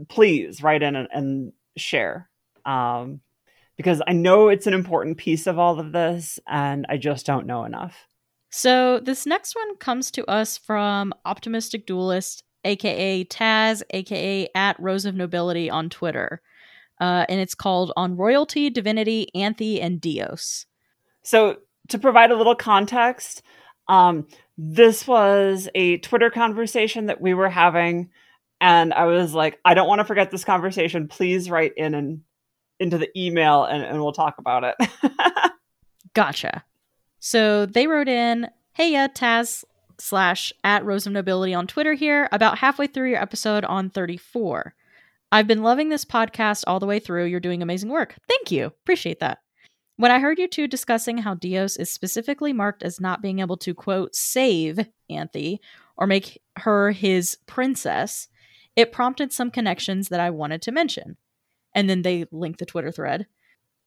[0.08, 2.30] please write in and, and share.
[2.64, 3.20] Um,
[3.76, 7.46] because I know it's an important piece of all of this, and I just don't
[7.46, 8.06] know enough.
[8.50, 15.04] So this next one comes to us from Optimistic Duelist, aka Taz, aka at Rose
[15.04, 16.40] of Nobility on Twitter.
[17.00, 20.66] Uh, and it's called On Royalty, Divinity, Anthy, and Dios.
[21.22, 21.58] So,
[21.88, 23.42] to provide a little context,
[23.88, 28.10] um, this was a Twitter conversation that we were having,
[28.60, 31.08] and I was like, I don't want to forget this conversation.
[31.08, 32.22] Please write in and
[32.80, 34.88] into the email and, and we'll talk about it.
[36.14, 36.64] Gotcha.
[37.20, 39.64] So they wrote in, Hey, yeah, Taz
[39.98, 44.74] slash at Rose of Nobility on Twitter here, about halfway through your episode on 34.
[45.30, 47.26] I've been loving this podcast all the way through.
[47.26, 48.14] You're doing amazing work.
[48.28, 48.66] Thank you.
[48.66, 49.38] Appreciate that.
[49.96, 53.56] When I heard you two discussing how Dios is specifically marked as not being able
[53.58, 54.78] to, quote, save
[55.10, 55.60] Anthy
[55.96, 58.28] or make her his princess,
[58.76, 61.16] it prompted some connections that I wanted to mention.
[61.74, 63.26] And then they linked the Twitter thread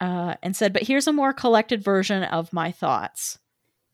[0.02, 3.40] uh, and said, But here's a more collected version of my thoughts.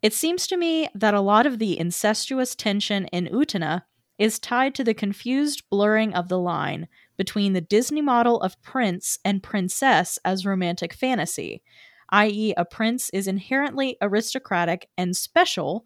[0.01, 3.83] It seems to me that a lot of the incestuous tension in Utena
[4.17, 9.19] is tied to the confused blurring of the line between the Disney model of prince
[9.25, 11.62] and princess as romantic fantasy,
[12.10, 15.86] i.e., a prince is inherently aristocratic and special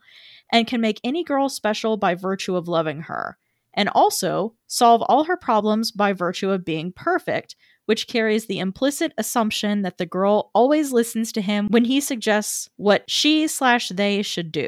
[0.51, 3.37] and can make any girl special by virtue of loving her,
[3.73, 9.13] and also solve all her problems by virtue of being perfect, which carries the implicit
[9.17, 14.21] assumption that the girl always listens to him when he suggests what she slash they
[14.21, 14.67] should do.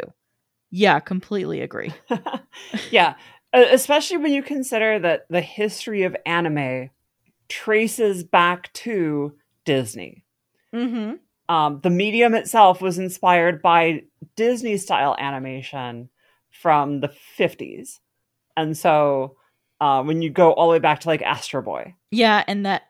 [0.72, 1.94] Yeah, completely agree.
[2.92, 3.14] yeah,
[3.54, 6.90] especially when you consider that the history of anime
[7.48, 9.34] traces back to
[9.66, 10.26] Disney.
[10.74, 11.54] Mm-hmm.
[11.54, 14.04] Um, the medium itself was inspired by
[14.36, 16.10] Disney style animation
[16.50, 18.00] from the 50s.
[18.56, 19.36] And so
[19.82, 21.96] uh, when you go all the way back to like Astro Boy.
[22.12, 22.84] Yeah, and that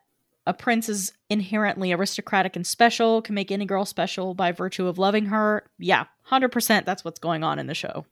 [0.45, 4.97] a prince is inherently aristocratic and special, can make any girl special by virtue of
[4.97, 5.65] loving her.
[5.80, 8.06] Yeah, 100% that's what's going on in the show.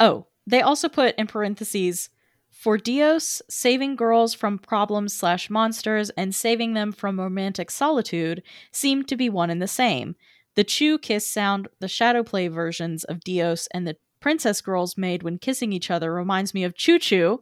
[0.00, 2.08] Oh, they also put in parentheses
[2.50, 9.04] for Dios, saving girls from problems slash monsters and saving them from romantic solitude seem
[9.04, 10.16] to be one and the same.
[10.56, 15.22] The chew kiss sound, the shadow play versions of Dios, and the princess girls made
[15.22, 17.40] when kissing each other reminds me of Chu-Chu,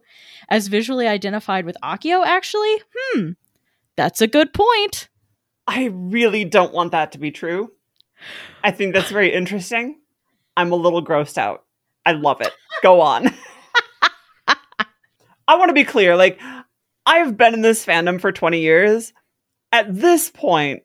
[0.49, 2.81] as visually identified with Akio, actually?
[2.95, 3.31] Hmm,
[3.95, 5.07] that's a good point.
[5.65, 7.71] I really don't want that to be true.
[8.63, 9.99] I think that's very interesting.
[10.55, 11.63] I'm a little grossed out.
[12.07, 12.53] I love it.
[12.81, 13.27] Go on.
[14.47, 16.15] I want to be clear.
[16.15, 16.39] Like,
[17.05, 19.11] I've been in this fandom for 20 years.
[19.73, 20.83] At this point,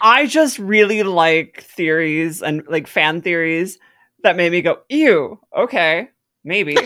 [0.00, 3.78] I just really like theories and like fan theories
[4.22, 6.08] that made me go, ew, okay,
[6.42, 6.76] maybe.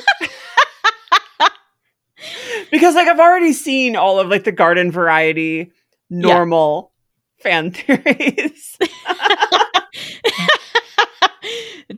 [2.72, 5.70] because like I've already seen all of like the garden variety
[6.10, 6.90] normal
[7.38, 7.42] yeah.
[7.44, 8.76] fan theories.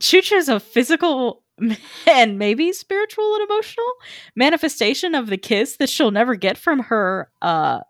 [0.01, 1.43] Is a physical
[2.07, 3.91] and maybe spiritual and emotional
[4.35, 7.81] manifestation of the kiss that she'll never get from her uh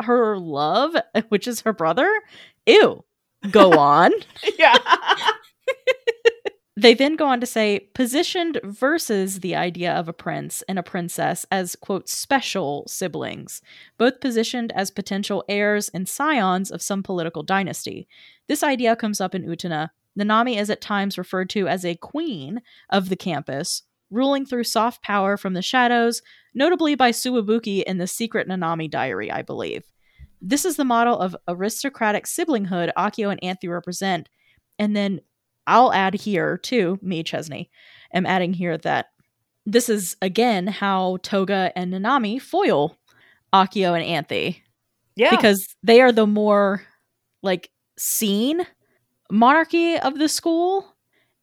[0.00, 0.96] her love,
[1.28, 2.10] which is her brother.
[2.66, 3.04] Ew.
[3.50, 4.12] Go on.
[4.58, 4.76] yeah.
[6.74, 10.82] They then go on to say positioned versus the idea of a prince and a
[10.82, 13.60] princess as, quote, special siblings,
[13.98, 18.08] both positioned as potential heirs and scions of some political dynasty.
[18.48, 19.90] This idea comes up in Utena.
[20.18, 25.02] Nanami is at times referred to as a queen of the campus, ruling through soft
[25.02, 26.22] power from the shadows,
[26.54, 29.84] notably by Tsuwabuki in the secret Nanami diary, I believe.
[30.40, 34.28] This is the model of aristocratic siblinghood Akio and Anthy represent.
[34.78, 35.20] And then
[35.66, 37.70] I'll add here too, me Chesney,
[38.12, 39.06] am adding here that
[39.64, 42.96] this is again how Toga and Nanami foil
[43.52, 44.62] Akio and Anthy.
[45.14, 45.30] Yeah.
[45.30, 46.82] Because they are the more
[47.42, 48.66] like seen
[49.32, 50.94] monarchy of the school,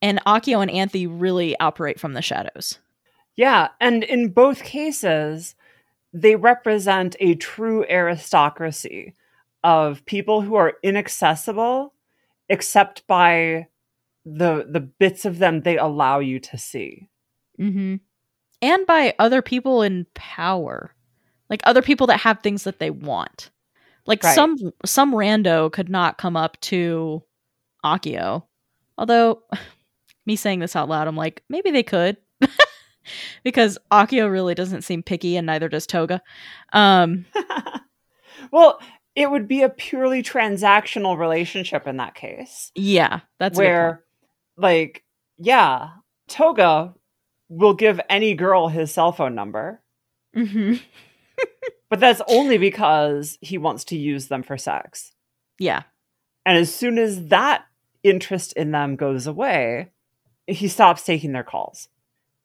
[0.01, 2.79] and Akio and Anthy really operate from the shadows.
[3.35, 5.55] Yeah, and in both cases,
[6.13, 9.13] they represent a true aristocracy
[9.63, 11.93] of people who are inaccessible
[12.47, 13.67] except by
[14.25, 17.09] the the bits of them they allow you to see.
[17.59, 17.95] Mm-hmm.
[18.61, 20.93] And by other people in power,
[21.49, 23.49] like other people that have things that they want.
[24.05, 24.35] Like right.
[24.35, 27.23] some some rando could not come up to
[27.85, 28.43] Akio.
[28.97, 29.43] Although
[30.25, 32.17] me saying this out loud, I'm like, maybe they could.
[33.43, 36.21] because Akio really doesn't seem picky and neither does Toga.
[36.73, 37.25] Um
[38.51, 38.79] well,
[39.15, 42.71] it would be a purely transactional relationship in that case.
[42.75, 44.03] Yeah, that's where
[44.57, 45.03] like,
[45.37, 45.89] yeah,
[46.27, 46.93] Toga
[47.49, 49.81] will give any girl his cell phone number.
[50.35, 50.75] Mm-hmm.
[51.89, 55.11] but that's only because he wants to use them for sex.
[55.57, 55.83] Yeah.
[56.45, 57.65] And as soon as that
[58.03, 59.91] interest in them goes away,
[60.47, 61.89] he stops taking their calls.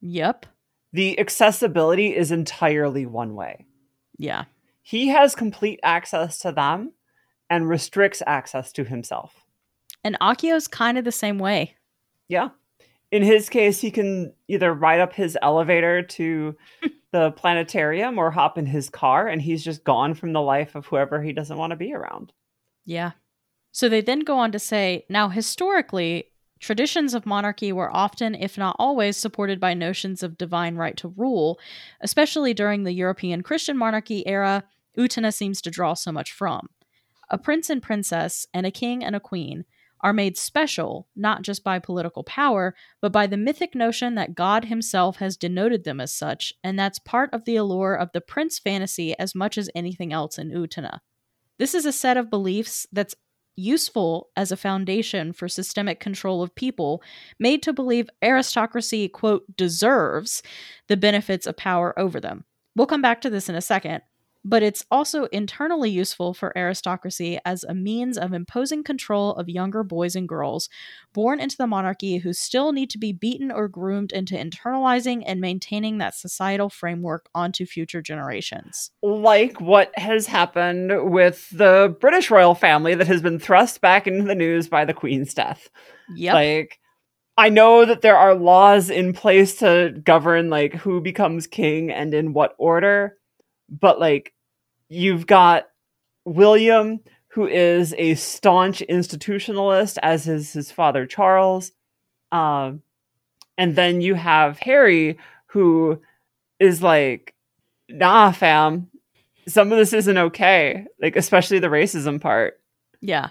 [0.01, 0.47] Yep.
[0.93, 3.67] The accessibility is entirely one way.
[4.19, 4.45] Yeah.
[4.83, 6.93] He has complete access to them
[7.49, 9.45] and restricts access to himself.
[10.03, 11.75] And Akio's kind of the same way.
[12.29, 12.51] Yeah.
[13.11, 16.57] In his case, he can either ride up his elevator to
[17.13, 20.87] the planetarium or hop in his car and he's just gone from the life of
[20.87, 22.33] whoever he doesn't want to be around.
[22.85, 23.13] Yeah.
[23.75, 28.57] So they then go on to say now, historically, traditions of monarchy were often, if
[28.57, 31.59] not always, supported by notions of divine right to rule,
[32.01, 34.63] especially during the European Christian monarchy era,
[34.97, 36.69] Utena seems to draw so much from.
[37.31, 39.65] A prince and princess, and a king and a queen
[40.03, 44.67] are made special not just by political power, but by the mythic notion that God
[44.67, 48.61] himself has denoted them as such, and that's part of the allure of the prince
[48.61, 51.01] fantasy as much as anything else in Utena.
[51.59, 53.15] This is a set of beliefs that's
[53.57, 57.03] useful as a foundation for systemic control of people,
[57.39, 60.43] made to believe aristocracy, quote, deserves
[60.89, 62.45] the benefits of power over them.
[62.77, 64.03] We'll come back to this in a second,
[64.45, 69.83] but it's also internally useful for aristocracy as a means of imposing control of younger
[69.83, 70.69] boys and girls
[71.15, 75.41] born into the monarchy who still need to be beaten or groomed into internalizing and
[75.41, 78.91] maintaining that societal framework onto future generations.
[79.03, 84.25] Like what has happened with the British royal family that has been thrust back into
[84.25, 85.71] the news by the Queen's death.
[86.15, 86.35] Yep.
[86.35, 86.79] Like,
[87.37, 92.15] I know that there are laws in place to govern like who becomes king and
[92.15, 93.17] in what order,
[93.69, 94.34] but like
[94.95, 95.69] you've got
[96.25, 101.73] William, who is a staunch institutionalist, as is his father Charles.
[102.33, 102.83] Um,
[103.59, 106.01] and then you have Harry, who
[106.59, 107.35] is like,
[107.89, 108.89] nah, fam,
[109.47, 110.87] some of this isn't okay.
[111.01, 112.61] Like, especially the racism part.
[113.01, 113.31] Yeah.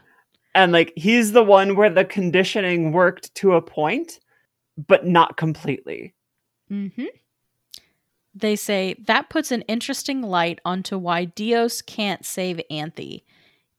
[0.54, 4.20] And like, he's the one where the conditioning worked to a point,
[4.78, 6.14] but not completely.
[6.72, 7.06] Mm-hmm.
[8.36, 13.26] They say that puts an interesting light onto why Dios can't save Anthy.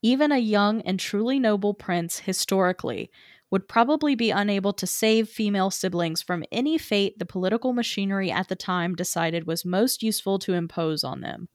[0.01, 3.11] Even a young and truly noble prince, historically,
[3.51, 8.49] would probably be unable to save female siblings from any fate the political machinery at
[8.49, 11.49] the time decided was most useful to impose on them.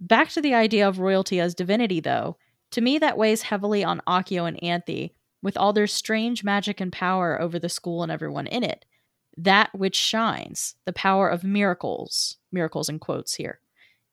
[0.00, 2.36] Back to the idea of royalty as divinity, though,
[2.70, 6.92] to me that weighs heavily on Akio and Anthy, with all their strange magic and
[6.92, 8.84] power over the school and everyone in it
[9.38, 13.60] that which shines, the power of miracles, miracles in quotes here,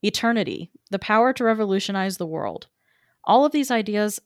[0.03, 2.67] eternity, the power to revolutionize the world.
[3.23, 4.21] All of these ideas,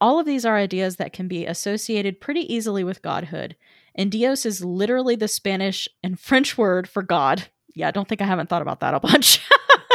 [0.00, 3.56] all of these are ideas that can be associated pretty easily with godhood.
[3.94, 7.48] And Dios is literally the Spanish and French word for God.
[7.74, 9.40] Yeah, I don't think I haven't thought about that a bunch.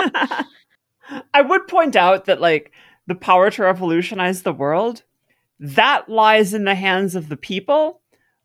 [1.33, 2.71] I would point out that like
[3.07, 5.03] the power to revolutionize the world,
[5.59, 8.01] that lies in the hands of the people,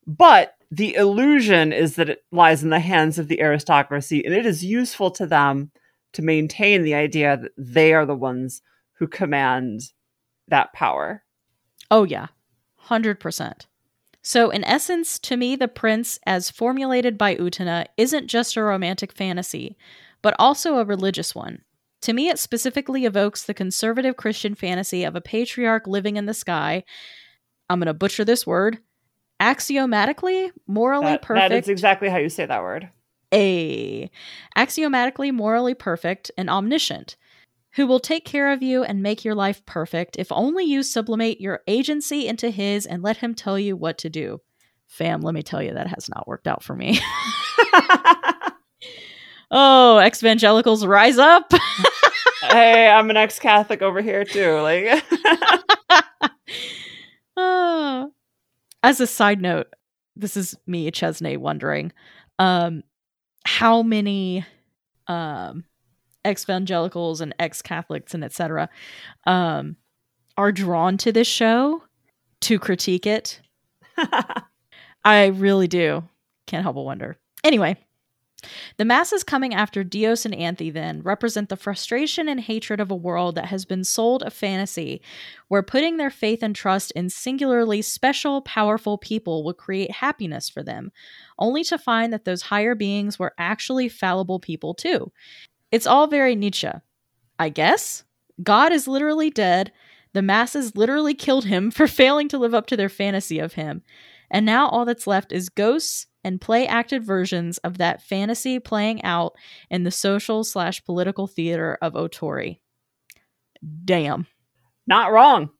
[0.06, 4.44] but the illusion is that it lies in the hands of the aristocracy, and it
[4.44, 5.70] is useful to them
[6.14, 8.60] to maintain the idea that they are the ones
[8.94, 9.82] who command
[10.48, 11.22] that power.
[11.92, 12.26] Oh, yeah,
[12.88, 13.66] 100%.
[14.22, 19.12] So, in essence, to me, the prince, as formulated by Utena, isn't just a romantic
[19.12, 19.76] fantasy,
[20.22, 21.62] but also a religious one.
[22.02, 26.34] To me, it specifically evokes the conservative Christian fantasy of a patriarch living in the
[26.34, 26.82] sky.
[27.70, 28.78] I'm going to butcher this word
[29.44, 31.50] axiomatically morally that, perfect.
[31.50, 32.88] That is exactly how you say that word.
[33.32, 34.10] A
[34.56, 37.16] axiomatically morally perfect and omniscient,
[37.74, 41.42] who will take care of you and make your life perfect if only you sublimate
[41.42, 44.40] your agency into his and let him tell you what to do.
[44.86, 46.98] Fam, let me tell you that has not worked out for me.
[49.50, 51.52] oh, evangelicals rise up.
[52.42, 54.60] hey, I'm an ex-Catholic over here too.
[54.60, 55.04] Like
[57.36, 58.10] oh,
[58.84, 59.74] as a side note,
[60.14, 61.90] this is me, Chesney, wondering
[62.38, 62.84] um,
[63.46, 64.44] how many
[65.06, 65.64] um,
[66.24, 68.68] ex-evangelicals and ex-Catholics and etc.
[69.26, 69.76] Um,
[70.36, 71.82] are drawn to this show
[72.42, 73.40] to critique it.
[75.04, 76.04] I really do.
[76.46, 77.16] Can't help but wonder.
[77.42, 77.76] Anyway,
[78.76, 82.96] the masses coming after Dios and Anthy then represent the frustration and hatred of a
[82.96, 85.00] world that has been sold a fantasy
[85.48, 90.62] where putting their faith and trust in singularly special, powerful people would create happiness for
[90.62, 90.90] them,
[91.38, 95.10] only to find that those higher beings were actually fallible people too.
[95.70, 96.70] It's all very Nietzsche.
[97.38, 98.04] I guess?
[98.42, 99.72] God is literally dead.
[100.12, 103.82] The masses literally killed him for failing to live up to their fantasy of him.
[104.30, 109.04] And now all that's left is ghosts and play acted versions of that fantasy playing
[109.04, 109.34] out
[109.70, 112.58] in the social slash political theater of Otori.
[113.84, 114.26] Damn.
[114.86, 115.50] Not wrong.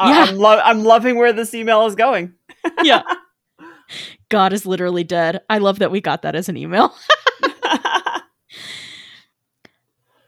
[0.00, 0.26] Yeah.
[0.28, 2.34] I'm, lo- I'm loving where this email is going.
[2.82, 3.02] yeah.
[4.28, 5.42] God is literally dead.
[5.50, 6.94] I love that we got that as an email.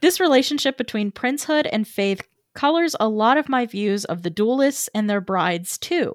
[0.01, 2.21] this relationship between princehood and faith
[2.55, 6.15] colors a lot of my views of the duelists and their brides, too.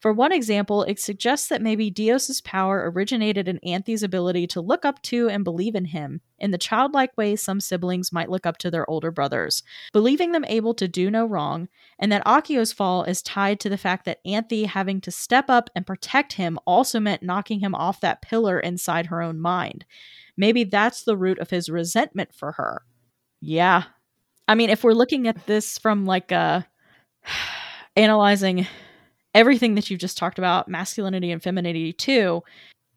[0.00, 4.84] For one example, it suggests that maybe Dios's power originated in Anthy's ability to look
[4.84, 8.58] up to and believe in him, in the childlike way some siblings might look up
[8.58, 9.62] to their older brothers,
[9.92, 11.68] believing them able to do no wrong,
[11.98, 15.70] and that Akio's fall is tied to the fact that Anthy having to step up
[15.74, 19.84] and protect him also meant knocking him off that pillar inside her own mind.
[20.36, 22.82] Maybe that's the root of his resentment for her.
[23.40, 23.84] Yeah.
[24.48, 26.66] I mean, if we're looking at this from like a
[27.96, 28.66] analyzing
[29.34, 32.42] everything that you've just talked about, masculinity and femininity too,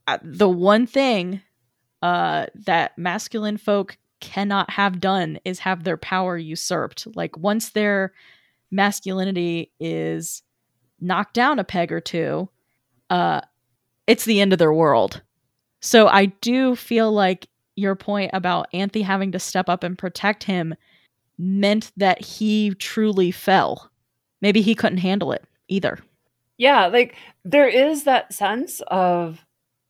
[0.08, 1.42] uh, the one thing
[2.02, 7.08] uh, that masculine folk cannot have done is have their power usurped.
[7.16, 8.14] Like once their
[8.72, 10.42] masculinity is
[11.00, 12.50] knocked down a peg or two,
[13.10, 13.42] uh,
[14.08, 15.22] it's the end of their world.
[15.82, 20.44] So I do feel like your point about Anthy having to step up and protect
[20.44, 20.76] him
[21.42, 23.92] meant that he truly fell.
[24.42, 26.00] Maybe he couldn't handle it either.
[26.58, 29.46] Yeah, like there is that sense of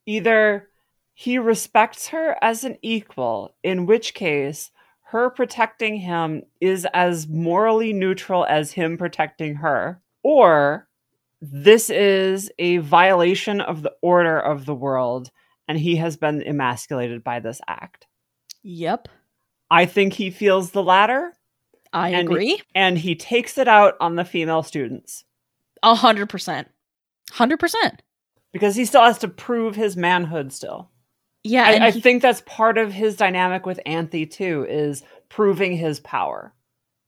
[0.05, 0.69] either
[1.13, 4.71] he respects her as an equal, in which case
[5.03, 10.87] her protecting him is as morally neutral as him protecting her, or
[11.41, 15.31] this is a violation of the order of the world
[15.67, 18.07] and he has been emasculated by this act.
[18.63, 19.07] Yep.
[19.69, 21.33] I think he feels the latter.
[21.93, 22.55] I and agree.
[22.55, 25.25] He, and he takes it out on the female students.
[25.83, 26.69] A hundred percent.
[27.31, 28.01] Hundred percent.
[28.53, 30.89] Because he still has to prove his manhood still.
[31.43, 31.63] Yeah.
[31.63, 35.99] I, I he, think that's part of his dynamic with Anthy too, is proving his
[35.99, 36.53] power.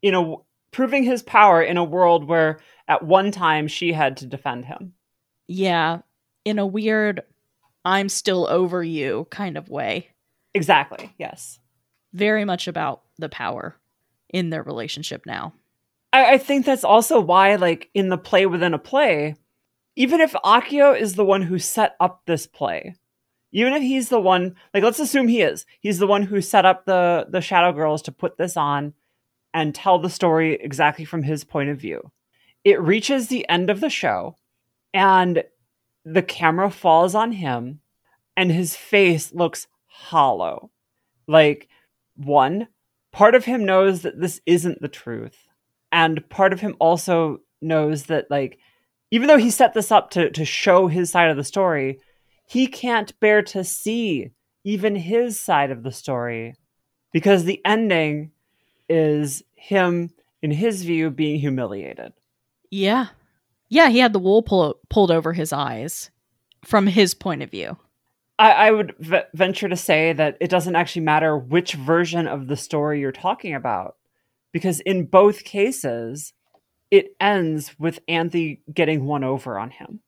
[0.02, 4.26] You know, proving his power in a world where at one time she had to
[4.26, 4.94] defend him.
[5.48, 6.00] Yeah.
[6.46, 7.22] In a weird
[7.86, 10.10] I'm still over you kind of way.
[10.54, 11.14] Exactly.
[11.18, 11.60] Yes.
[12.14, 13.76] Very much about the power
[14.34, 15.54] in their relationship now.
[16.12, 19.36] I, I think that's also why, like, in the play within a play,
[19.96, 22.96] even if Akio is the one who set up this play,
[23.54, 26.66] even if he's the one, like, let's assume he is, he's the one who set
[26.66, 28.94] up the the Shadow Girls to put this on
[29.54, 32.12] and tell the story exactly from his point of view.
[32.66, 34.36] It reaches the end of the show,
[34.94, 35.44] and
[36.04, 37.80] the camera falls on him
[38.36, 40.72] and his face looks hollow.
[41.28, 41.68] Like,
[42.16, 42.68] one,
[43.14, 45.48] part of him knows that this isn't the truth.
[45.92, 48.60] And part of him also knows that, like,
[49.12, 52.00] even though he set this up to, to show his side of the story,
[52.48, 54.32] he can't bear to see
[54.66, 56.56] even his side of the story
[57.14, 58.32] because the ending
[58.90, 60.10] is him,
[60.42, 62.12] in his view, being humiliated.
[62.72, 63.08] Yeah.
[63.70, 66.10] Yeah, he had the wool pull- pulled over his eyes
[66.66, 67.78] from his point of view.
[68.44, 72.48] I, I would v- venture to say that it doesn't actually matter which version of
[72.48, 73.96] the story you're talking about,
[74.52, 76.34] because in both cases,
[76.92, 80.02] it ends with Anthy getting one over on him,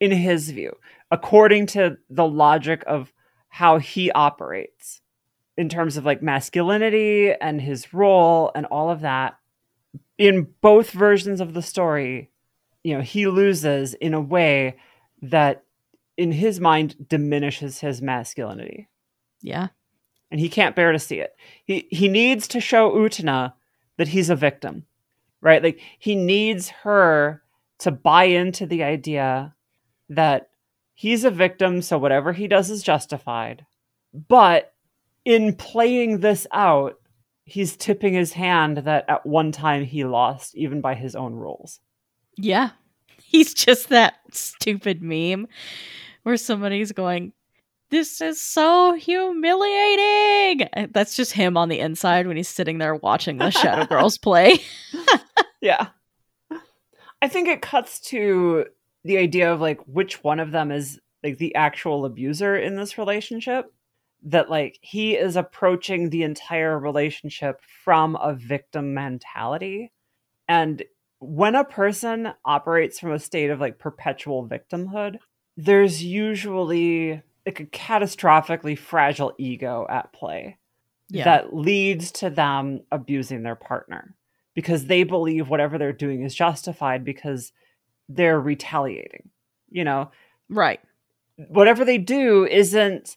[0.00, 0.72] in his view,
[1.10, 3.12] according to the logic of
[3.48, 5.02] how he operates
[5.58, 9.36] in terms of like masculinity and his role and all of that.
[10.16, 12.30] In both versions of the story,
[12.82, 14.76] you know, he loses in a way
[15.20, 15.64] that
[16.16, 18.88] in his mind diminishes his masculinity.
[19.40, 19.68] Yeah.
[20.30, 21.36] And he can't bear to see it.
[21.64, 23.52] He he needs to show Utena
[23.98, 24.86] that he's a victim.
[25.40, 25.62] Right?
[25.62, 27.42] Like he needs her
[27.80, 29.54] to buy into the idea
[30.08, 30.50] that
[30.94, 33.66] he's a victim so whatever he does is justified.
[34.12, 34.72] But
[35.24, 37.00] in playing this out,
[37.44, 41.80] he's tipping his hand that at one time he lost even by his own rules.
[42.36, 42.70] Yeah.
[43.22, 45.48] He's just that stupid meme
[46.24, 47.32] where somebody's going,
[47.90, 50.68] This is so humiliating.
[50.90, 54.58] That's just him on the inside when he's sitting there watching the Shadow Girls play.
[55.60, 55.88] yeah.
[57.22, 58.66] I think it cuts to
[59.04, 62.98] the idea of like which one of them is like the actual abuser in this
[62.98, 63.66] relationship.
[64.26, 69.92] That like he is approaching the entire relationship from a victim mentality.
[70.48, 70.82] And
[71.18, 75.18] when a person operates from a state of like perpetual victimhood,
[75.56, 80.58] there's usually like a catastrophically fragile ego at play
[81.10, 81.24] yeah.
[81.24, 84.14] that leads to them abusing their partner
[84.54, 87.52] because they believe whatever they're doing is justified because
[88.08, 89.30] they're retaliating
[89.70, 90.10] you know
[90.48, 90.80] right
[91.48, 93.16] whatever they do isn't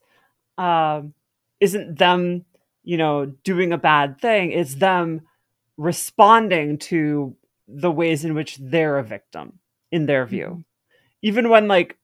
[0.57, 1.13] um
[1.59, 2.45] isn't them
[2.83, 5.21] you know doing a bad thing it's them
[5.77, 7.35] responding to
[7.67, 9.59] the ways in which they're a victim
[9.91, 10.61] in their view mm-hmm.
[11.21, 11.97] even when like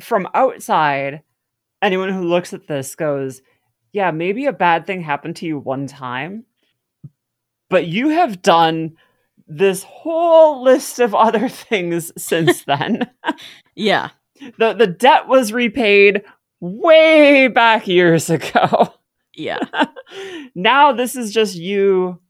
[0.00, 1.22] from outside,
[1.80, 3.42] anyone who looks at this goes,
[3.92, 6.44] yeah, maybe a bad thing happened to you one time,
[7.68, 8.96] but you have done
[9.46, 13.10] this whole list of other things since then.
[13.74, 14.10] Yeah.
[14.58, 16.22] the the debt was repaid
[16.60, 18.94] way back years ago.
[19.34, 19.58] Yeah.
[20.54, 22.20] now this is just you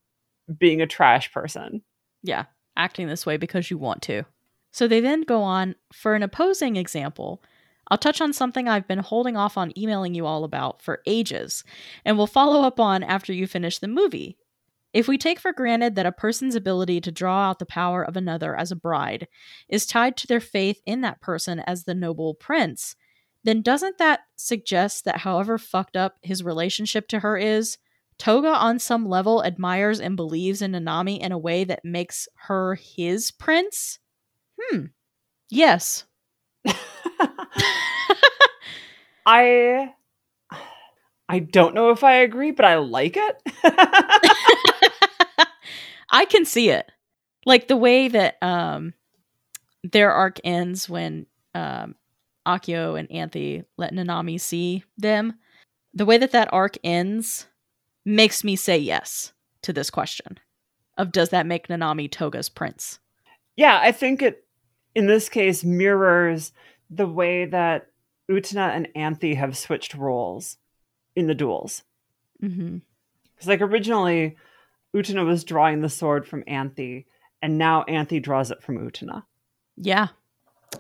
[0.59, 1.83] being a trash person.
[2.23, 2.45] Yeah.
[2.77, 4.25] Acting this way because you want to.
[4.73, 7.43] So they then go on for an opposing example.
[7.89, 11.63] I'll touch on something I've been holding off on emailing you all about for ages,
[12.05, 14.39] and we'll follow up on after you finish the movie.
[14.93, 18.17] If we take for granted that a person's ability to draw out the power of
[18.17, 19.27] another as a bride
[19.69, 22.95] is tied to their faith in that person as the noble prince,
[23.45, 27.79] then doesn't that suggest that however fucked up his relationship to her is,
[28.19, 32.75] Toga on some level admires and believes in Nanami in a way that makes her
[32.77, 33.99] his prince?
[34.71, 34.87] Hmm.
[35.51, 36.05] Yes.
[39.27, 39.93] I
[41.29, 43.37] I don't know if I agree, but I like it.
[46.11, 46.91] I can see it.
[47.47, 48.95] Like the way that um
[49.85, 51.95] their arc ends when um
[52.47, 55.35] Akio and Anthy let Nanami see them.
[55.95, 57.47] The way that that arc ends
[58.05, 59.33] makes me say yes
[59.63, 60.39] to this question
[60.99, 62.99] of does that make Nanami Toga's prince?
[63.57, 64.42] yeah, I think it
[64.95, 66.53] in this case mirrors
[66.91, 67.89] the way that
[68.31, 70.59] Utena and Anthy have switched roles
[71.17, 71.83] in the duels.
[72.43, 72.79] Mm-hmm.
[73.35, 74.37] Because like originally,
[74.95, 77.07] Utena was drawing the sword from Anthy,
[77.41, 79.25] and now Anthy draws it from Utena.
[79.77, 80.09] Yeah.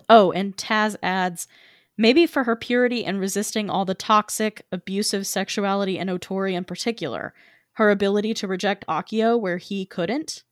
[0.08, 1.48] Oh, and Taz adds
[1.96, 7.34] maybe for her purity and resisting all the toxic, abusive sexuality in Otori in particular,
[7.74, 10.44] her ability to reject Akio where he couldn't.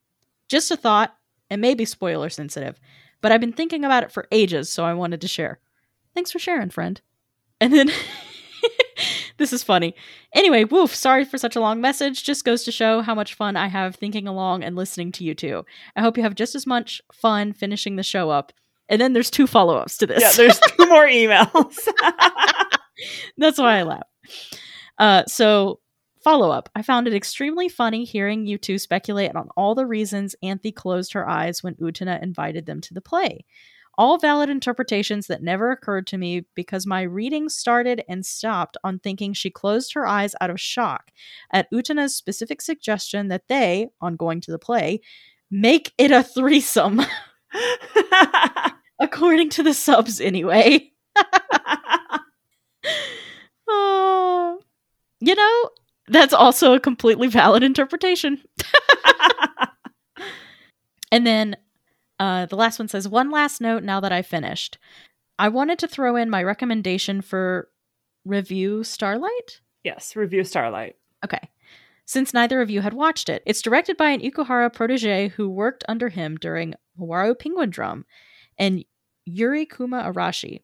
[0.49, 1.17] Just a thought,
[1.49, 2.81] and maybe spoiler sensitive,
[3.21, 5.61] but I've been thinking about it for ages, so I wanted to share.
[6.15, 7.01] Thanks for sharing, friend.
[7.61, 7.91] And then
[9.37, 9.95] this is funny.
[10.35, 12.25] Anyway, woof, sorry for such a long message.
[12.25, 15.35] Just goes to show how much fun I have thinking along and listening to you
[15.35, 15.65] two.
[15.97, 18.53] I hope you have just as much fun finishing the show up.
[18.89, 20.21] And then there's two follow ups to this.
[20.21, 21.89] Yeah, there's two more emails.
[23.39, 24.03] That's why I laugh.
[24.99, 25.81] Uh, so,
[26.23, 26.69] follow up.
[26.75, 31.13] I found it extremely funny hearing you two speculate on all the reasons Anthy closed
[31.13, 33.45] her eyes when Utena invited them to the play.
[33.99, 38.99] All valid interpretations that never occurred to me because my reading started and stopped on
[38.99, 41.11] thinking she closed her eyes out of shock
[41.53, 45.01] at Utena's specific suggestion that they, on going to the play,
[45.51, 47.03] make it a threesome,
[49.01, 50.91] according to the subs anyway.
[53.73, 54.59] Oh,
[55.21, 55.71] you know,
[56.11, 58.43] that's also a completely valid interpretation.
[61.13, 61.57] and then
[62.19, 64.79] uh, the last one says one last note now that I finished.
[65.39, 67.69] I wanted to throw in my recommendation for
[68.25, 69.61] Revue Starlight.
[69.85, 70.97] yes, Revue Starlight.
[71.25, 71.49] Okay.
[72.05, 75.85] Since neither of you had watched it, it's directed by an Ikuhara protege who worked
[75.89, 78.05] under him during Mawaru Penguin Drum
[78.59, 78.85] and
[79.25, 80.63] Yuri Kuma Arashi.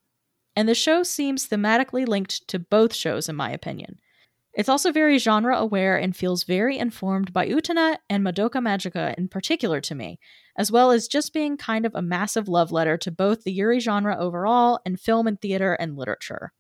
[0.57, 4.01] And the show seems thematically linked to both shows, in my opinion.
[4.57, 9.29] It's also very genre aware and feels very informed by Utena and Madoka Magica in
[9.29, 10.19] particular to me,
[10.57, 13.81] as well as just being kind of a massive love letter to both the Yuri
[13.81, 16.53] genre overall and film and theater and literature.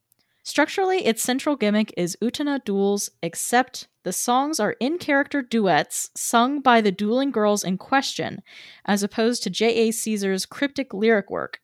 [0.43, 6.61] Structurally, its central gimmick is Utena duels, except the songs are in character duets sung
[6.61, 8.43] by the dueling girls in question,
[8.85, 9.89] as opposed to J.A.
[9.91, 11.61] Seazer's cryptic lyric work.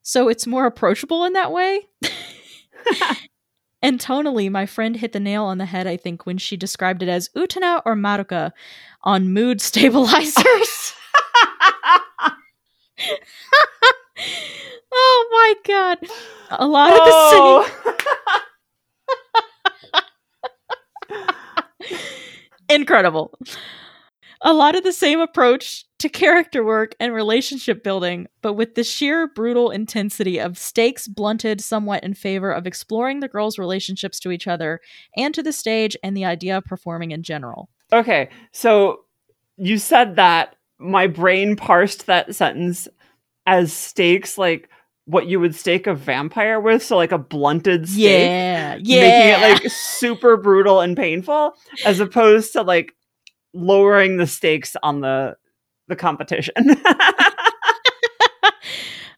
[0.00, 1.88] So it's more approachable in that way.
[3.82, 7.02] and tonally, my friend hit the nail on the head, I think, when she described
[7.02, 8.52] it as Utena or Madoka
[9.02, 10.94] on mood stabilizers.
[14.92, 15.98] oh my god.
[16.50, 17.64] A lot of the
[21.88, 21.98] same
[22.68, 23.36] incredible.
[24.44, 28.82] A lot of the same approach to character work and relationship building, but with the
[28.82, 34.32] sheer brutal intensity of stakes blunted somewhat in favor of exploring the girls' relationships to
[34.32, 34.80] each other
[35.16, 37.68] and to the stage and the idea of performing in general.
[37.92, 39.02] Okay, so
[39.56, 42.88] you said that my brain parsed that sentence
[43.46, 44.68] as stakes like
[45.04, 49.00] what you would stake a vampire with, so like a blunted stake, Yeah, yeah.
[49.00, 52.92] making it like super brutal and painful, as opposed to like
[53.54, 55.36] lowering the stakes on the
[55.88, 56.54] the competition.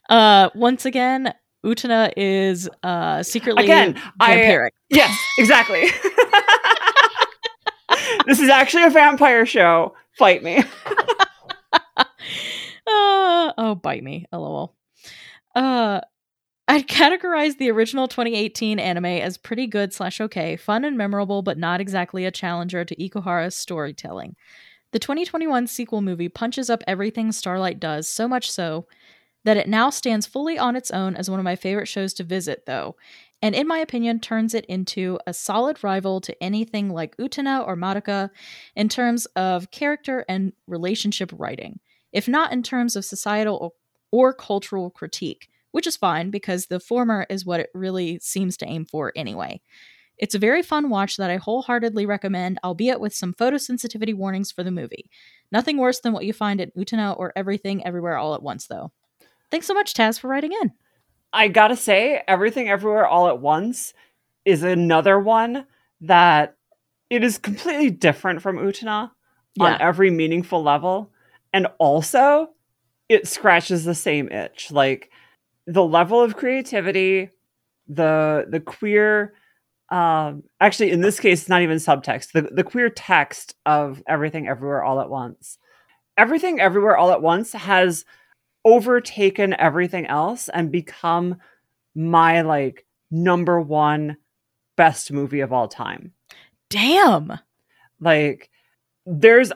[0.09, 1.33] uh, once again,
[1.65, 4.69] Utena is uh, secretly Again, I- vampiric.
[4.89, 5.83] yes, exactly.
[8.27, 9.95] this is actually a vampire show.
[10.17, 10.63] Fight me.
[12.87, 14.27] Uh, oh, bite me.
[14.31, 14.75] LOL.
[15.55, 16.01] Uh,
[16.67, 21.59] I'd categorize the original 2018 anime as pretty good slash okay, fun and memorable, but
[21.59, 24.35] not exactly a challenger to Ikuhara's storytelling.
[24.91, 28.87] The 2021 sequel movie punches up everything Starlight does, so much so
[29.43, 32.23] that it now stands fully on its own as one of my favorite shows to
[32.23, 32.95] visit, though,
[33.43, 37.75] and in my opinion, turns it into a solid rival to anything like Utena or
[37.75, 38.31] Madoka
[38.75, 41.79] in terms of character and relationship writing,
[42.11, 43.75] if not in terms of societal
[44.11, 48.65] or cultural critique, which is fine because the former is what it really seems to
[48.65, 49.59] aim for anyway.
[50.17, 54.63] It's a very fun watch that I wholeheartedly recommend, albeit with some photosensitivity warnings for
[54.63, 55.09] the movie.
[55.51, 58.93] Nothing worse than what you find in Utena or Everything Everywhere All at Once, though.
[59.51, 60.71] Thanks so much, Taz, for writing in.
[61.33, 63.93] I gotta say, Everything Everywhere All at Once
[64.45, 65.65] is another one
[65.99, 66.55] that
[67.09, 69.11] it is completely different from Utena
[69.55, 69.63] Yeah.
[69.65, 71.11] on every meaningful level.
[71.51, 72.51] And also,
[73.09, 74.71] it scratches the same itch.
[74.71, 75.11] Like
[75.67, 77.29] the level of creativity,
[77.87, 79.33] the the queer
[79.89, 84.47] um actually in this case it's not even subtext the, the queer text of everything
[84.47, 85.59] everywhere all at once
[86.17, 88.03] everything everywhere all at once has
[88.63, 91.35] overtaken everything else and become
[91.93, 94.17] my like number one
[94.75, 96.11] best movie of all time
[96.71, 97.37] Damn.
[97.99, 98.49] like
[99.05, 99.51] there's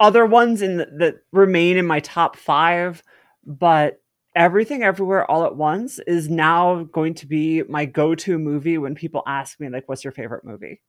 [0.00, 3.04] other ones in the, that remain in my top five
[3.46, 4.02] but
[4.38, 9.22] everything everywhere all at once is now going to be my go-to movie when people
[9.26, 10.80] ask me like what's your favorite movie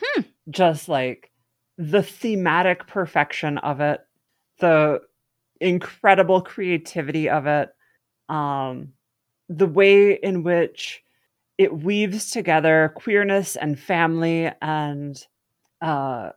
[0.00, 0.22] Hmm.
[0.48, 1.30] just like
[1.76, 4.00] the thematic perfection of it
[4.60, 5.00] the
[5.60, 7.70] incredible creativity of it
[8.28, 8.92] um
[9.48, 11.02] the way in which
[11.58, 15.26] it weaves together queerness and family and
[15.82, 16.30] uh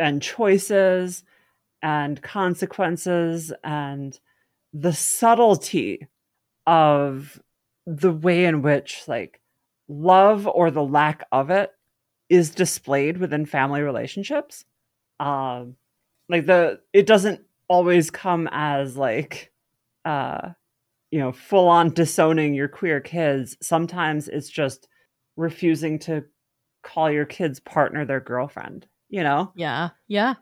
[0.00, 1.24] and choices
[1.82, 4.18] and consequences and
[4.78, 6.06] the subtlety
[6.66, 7.40] of
[7.86, 9.40] the way in which like
[9.88, 11.70] love or the lack of it
[12.28, 14.64] is displayed within family relationships
[15.20, 15.76] um
[16.28, 19.52] like the it doesn't always come as like
[20.04, 20.50] uh
[21.10, 24.88] you know full on disowning your queer kids sometimes it's just
[25.36, 26.24] refusing to
[26.82, 29.90] call your kid's partner their girlfriend you know Yeah.
[30.08, 30.34] Yeah.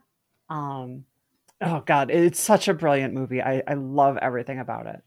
[0.49, 1.05] um
[1.65, 3.41] oh god it's such a brilliant movie.
[3.43, 5.01] I i love everything about it.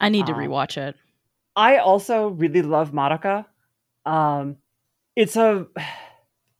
[0.00, 0.94] I need to Um, rewatch it.
[1.56, 3.44] i also really love madoka
[4.06, 4.56] um
[5.16, 5.66] it's a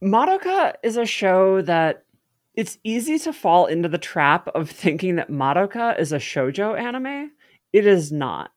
[0.03, 2.05] madoka is a show that
[2.55, 7.31] it's easy to fall into the trap of thinking that madoka is a shojo anime.
[7.73, 8.51] It is not.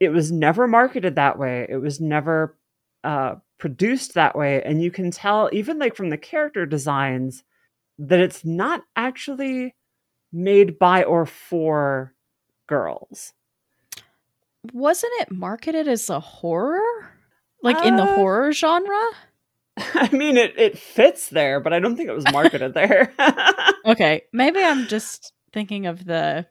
[0.00, 1.66] It was never marketed that way.
[1.68, 2.58] It was never
[3.04, 4.62] uh produced that way.
[4.62, 7.42] And you can tell even like from the character designs
[7.98, 9.74] that it's not actually
[10.32, 12.14] made by or for
[12.66, 13.32] girls.
[14.72, 16.82] Wasn't it marketed as a horror?
[17.62, 19.00] Like in the Uh, horror genre?
[19.94, 23.12] I mean, it, it fits there, but I don't think it was marketed there.
[23.86, 26.46] Okay, maybe I'm just thinking of the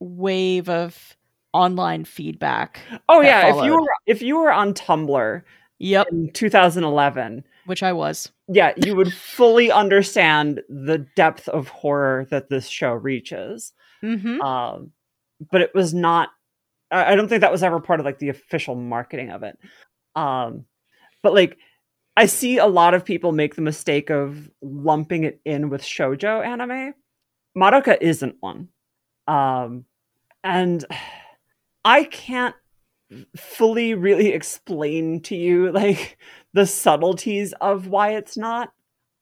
[0.00, 1.16] wave of
[1.52, 2.80] online feedback.
[3.08, 5.42] oh yeah, if you were if you were on Tumblr
[5.78, 8.30] Yep, in 2011, which I was.
[8.48, 13.72] yeah, you would fully understand the depth of horror that this show reaches.
[14.02, 14.40] Mm-hmm.
[14.40, 14.92] um,
[15.50, 16.30] but it was not
[16.90, 19.58] I, I don't think that was ever part of like the official marketing of it
[20.14, 20.64] um
[21.22, 21.56] but like
[22.16, 26.44] i see a lot of people make the mistake of lumping it in with shojo
[26.44, 26.94] anime
[27.56, 28.68] madoka isn't one
[29.26, 29.84] um
[30.44, 30.84] and
[31.84, 32.54] i can't
[33.36, 36.18] fully really explain to you like
[36.52, 38.72] the subtleties of why it's not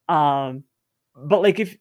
[0.09, 0.65] um
[1.17, 1.77] but like if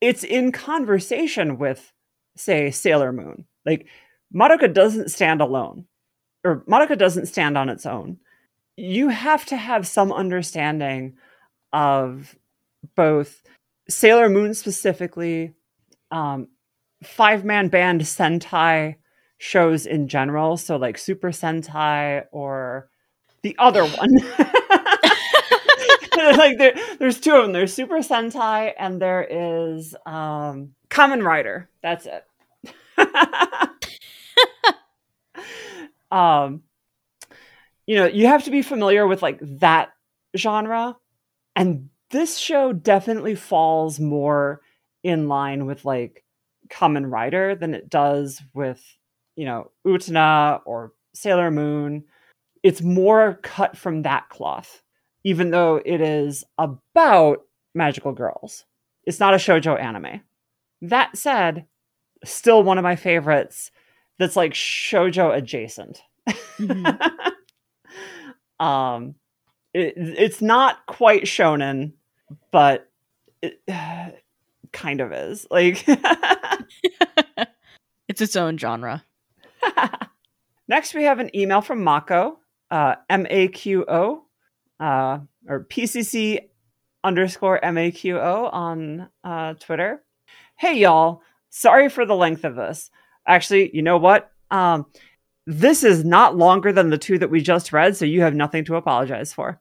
[0.00, 1.92] it's in conversation with
[2.36, 3.46] say Sailor Moon.
[3.64, 3.86] Like
[4.34, 5.86] Madoka doesn't stand alone,
[6.44, 8.18] or Madoka doesn't stand on its own.
[8.76, 11.16] You have to have some understanding
[11.72, 12.36] of
[12.94, 13.42] both
[13.88, 15.54] Sailor Moon specifically,
[16.10, 16.48] um,
[17.02, 18.96] five man band Sentai
[19.38, 20.56] shows in general.
[20.56, 22.88] So like Super Sentai or
[23.42, 24.10] the other one.
[26.36, 27.52] like there, there's two of them.
[27.52, 31.68] There's Super Sentai and there is um Kamen Rider.
[31.82, 32.24] That's it.
[36.10, 36.62] um
[37.86, 39.90] you know, you have to be familiar with like that
[40.36, 40.96] genre
[41.54, 44.60] and this show definitely falls more
[45.02, 46.24] in line with like
[46.68, 48.82] Kamen Rider than it does with,
[49.36, 52.04] you know, Utena or Sailor Moon.
[52.62, 54.82] It's more cut from that cloth,
[55.24, 57.42] even though it is about
[57.74, 58.64] magical girls.
[59.04, 60.20] It's not a shoujo anime.
[60.82, 61.66] That said,
[62.24, 63.70] still one of my favorites
[64.18, 66.02] that's like shoujo adjacent.
[66.58, 66.98] Mhm.
[68.60, 69.14] um
[69.74, 71.92] it, it's not quite shonen,
[72.50, 72.88] but
[73.42, 73.60] it,
[74.72, 75.46] kind of is.
[75.50, 75.84] Like
[78.08, 79.04] it's its own genre.
[80.68, 82.38] Next, we have an email from Mako,
[82.70, 84.24] uh, M A Q O,
[84.80, 86.48] uh, or PCC
[87.04, 90.02] underscore M A Q O on uh, Twitter.
[90.56, 91.22] Hey, y'all.
[91.50, 92.90] Sorry for the length of this.
[93.26, 94.30] Actually, you know what?
[94.50, 94.86] Um,
[95.46, 98.64] this is not longer than the two that we just read, so you have nothing
[98.64, 99.60] to apologize for.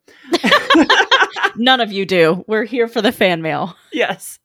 [1.56, 2.44] None of you do.
[2.48, 3.76] We're here for the fan mail.
[3.94, 4.40] yes.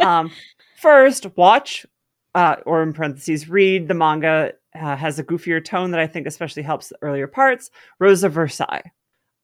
[0.00, 0.30] Um,
[0.76, 1.86] first, watch,
[2.34, 4.52] uh, or in parentheses, read the manga.
[4.74, 7.70] Uh, has a goofier tone that I think especially helps the earlier parts.
[8.00, 8.90] Rose of Versailles.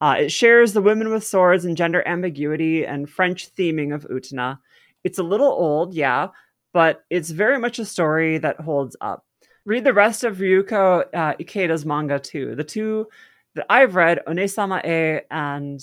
[0.01, 4.59] Uh, it shares the women with swords and gender ambiguity and French theming of Utena.
[5.05, 6.29] It's a little old, yeah,
[6.73, 9.25] but it's very much a story that holds up.
[9.67, 12.55] Read the rest of Riyoko uh, Ikeda's manga too.
[12.55, 13.07] The two
[13.55, 15.81] that I've read, Onesama E and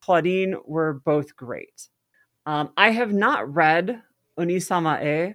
[0.00, 1.88] Claudine, were both great.
[2.46, 4.02] Um, I have not read
[4.38, 5.34] Onisama E.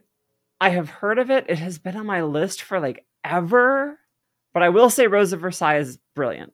[0.59, 1.45] I have heard of it.
[1.47, 3.99] It has been on my list for like ever.
[4.53, 6.53] But I will say Rose of Versailles is brilliant.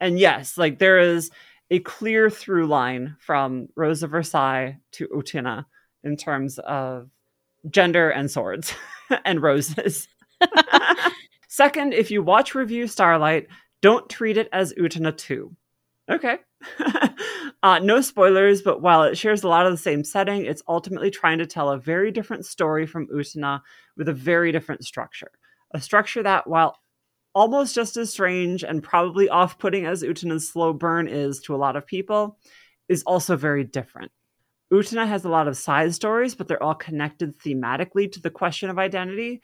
[0.00, 1.30] And yes, like there is
[1.70, 5.64] a clear through line from Rose of Versailles to Utena
[6.04, 7.10] in terms of
[7.70, 8.74] gender and swords
[9.24, 10.08] and roses.
[11.48, 13.48] Second, if you watch Revue Starlight,
[13.82, 15.54] don't treat it as Utena 2.
[16.10, 16.38] Okay.
[17.62, 21.10] uh, no spoilers, but while it shares a lot of the same setting, it's ultimately
[21.10, 23.60] trying to tell a very different story from Utena
[23.96, 25.30] with a very different structure.
[25.72, 26.78] A structure that, while
[27.34, 31.56] almost just as strange and probably off putting as Utena's slow burn is to a
[31.56, 32.38] lot of people,
[32.88, 34.10] is also very different.
[34.72, 38.68] Utena has a lot of side stories, but they're all connected thematically to the question
[38.70, 39.40] of identity,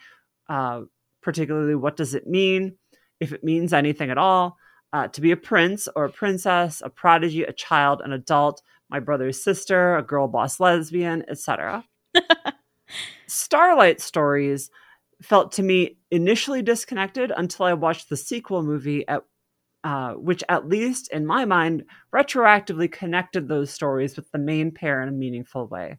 [0.48, 0.82] uh,
[1.22, 2.76] particularly what does it mean,
[3.20, 4.56] if it means anything at all,
[4.92, 9.00] uh, to be a prince or a princess, a prodigy, a child, an adult, my
[9.00, 11.84] brother's sister, a girl boss lesbian, etc.
[13.26, 14.70] Starlight stories
[15.24, 19.22] felt to me initially disconnected until I watched the sequel movie at
[19.84, 25.02] uh, which at least in my mind retroactively connected those stories with the main pair
[25.02, 25.98] in a meaningful way.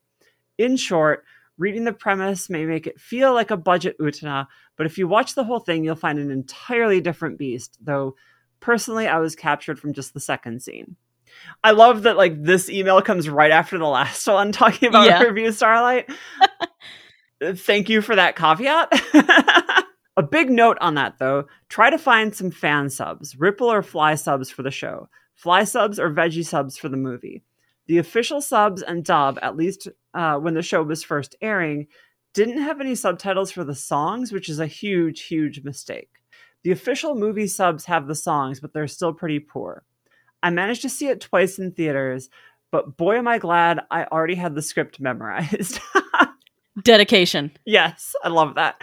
[0.58, 1.24] In short,
[1.60, 5.36] reading the premise may make it feel like a budget Utena, but if you watch
[5.36, 8.16] the whole thing, you'll find an entirely different beast, though
[8.60, 10.96] personally I was captured from just the second scene.
[11.64, 15.22] I love that like this email comes right after the last one talking about yeah.
[15.22, 16.10] Revue Starlight.
[17.42, 18.92] Thank you for that caveat.
[20.18, 24.16] A big note on that, though try to find some fan subs, Ripple or Fly
[24.16, 27.44] subs for the show, Fly subs or Veggie subs for the movie.
[27.88, 31.88] The official subs and dub, at least uh, when the show was first airing,
[32.34, 36.10] didn't have any subtitles for the songs, which is a huge, huge mistake.
[36.64, 39.84] The official movie subs have the songs, but they're still pretty poor.
[40.42, 42.30] I managed to see it twice in theaters,
[42.72, 45.80] but boy, am I glad I already had the script memorized.
[46.84, 47.52] Dedication.
[47.66, 48.82] Yes, I love that.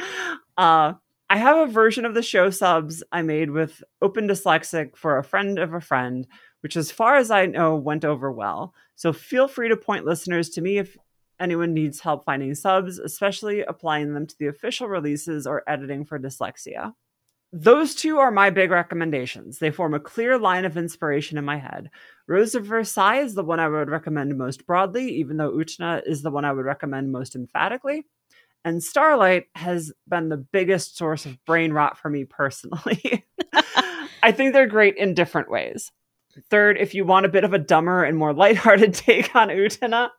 [0.57, 0.95] Uh,
[1.29, 5.25] I have a version of the show subs I made with Open Dyslexic for a
[5.25, 6.27] friend of a friend,
[6.61, 8.75] which, as far as I know, went over well.
[8.97, 10.97] So feel free to point listeners to me if
[11.41, 16.19] anyone needs help finding subs, especially applying them to the official releases or editing for
[16.19, 16.95] dyslexia.
[17.53, 19.59] Those two are my big recommendations.
[19.59, 21.91] They form a clear line of inspiration in my head.
[22.29, 26.23] Rose of Versailles is the one I would recommend most broadly, even though Utena is
[26.23, 28.07] the one I would recommend most emphatically.
[28.65, 33.27] And Starlight has been the biggest source of brain rot for me personally.
[34.23, 35.91] I think they're great in different ways.
[36.49, 40.11] Third, if you want a bit of a dumber and more lighthearted take on Utena,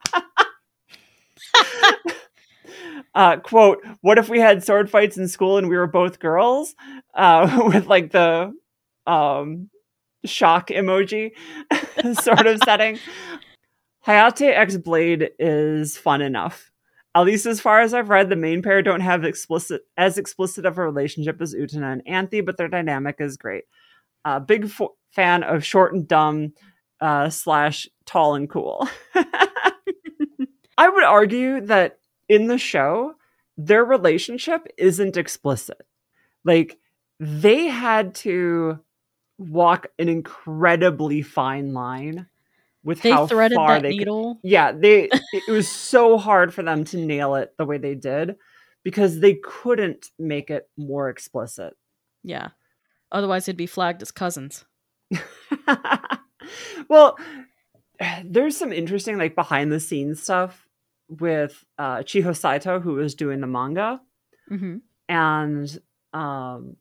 [3.16, 6.76] uh, quote, what if we had sword fights in school and we were both girls?
[7.14, 8.54] Uh, with like the
[9.08, 9.70] um,
[10.26, 11.32] shock emoji
[12.21, 12.99] sort of setting.
[14.05, 16.71] Hayate X Blade is fun enough
[17.15, 20.65] at least as far as I've read, the main pair don't have explicit as explicit
[20.65, 23.65] of a relationship as Utena and Anthy, but their dynamic is great.
[24.26, 26.53] Uh, big fo- fan of short and dumb
[27.01, 28.88] uh, slash tall and cool.
[30.78, 33.13] I would argue that in the show,
[33.57, 35.86] their relationship isn't explicit.
[36.43, 36.80] Like
[37.19, 38.80] they had to
[39.38, 42.27] walk an incredibly fine line
[42.84, 44.36] with they how threaded far that they needle.
[44.36, 47.95] Could, yeah, they it was so hard for them to nail it the way they
[47.95, 48.36] did
[48.84, 51.75] because they couldn't make it more explicit.
[52.23, 52.49] Yeah.
[53.11, 54.65] Otherwise it'd be flagged as cousins.
[56.89, 57.17] well,
[58.25, 60.67] there's some interesting like behind the scenes stuff
[61.07, 64.01] with uh Chiho Saito who was doing the manga
[64.49, 64.77] mm-hmm.
[65.07, 65.79] and
[66.13, 66.75] um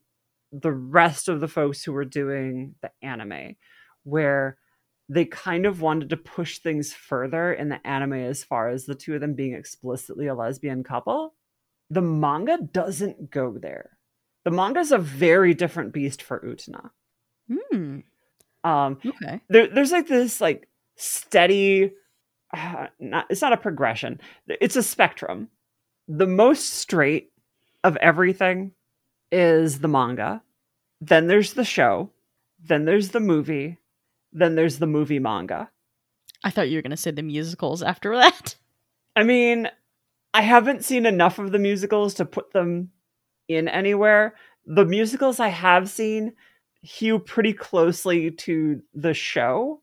[0.53, 3.55] the rest of the folks who were doing the anime
[4.03, 4.57] where
[5.09, 8.95] they kind of wanted to push things further in the anime as far as the
[8.95, 11.33] two of them being explicitly a lesbian couple.
[11.89, 13.97] The manga doesn't go there.
[14.45, 16.91] The manga is a very different beast for Utena.
[17.51, 17.99] Hmm.
[18.63, 19.41] Um, Okay.
[19.49, 21.91] there, there's like this like steady
[22.55, 25.49] uh, not, it's not a progression it's a spectrum
[26.07, 27.31] the most straight
[27.83, 28.71] of everything
[29.33, 30.41] is the manga
[31.01, 32.09] then there's the show
[32.63, 33.77] then there's the movie
[34.31, 35.69] then there's the movie manga
[36.45, 38.55] I thought you were going to say the musicals after that.
[39.15, 39.69] i mean
[40.33, 42.91] i haven't seen enough of the musicals to put them
[43.47, 46.33] in anywhere the musicals i have seen
[46.81, 49.81] hew pretty closely to the show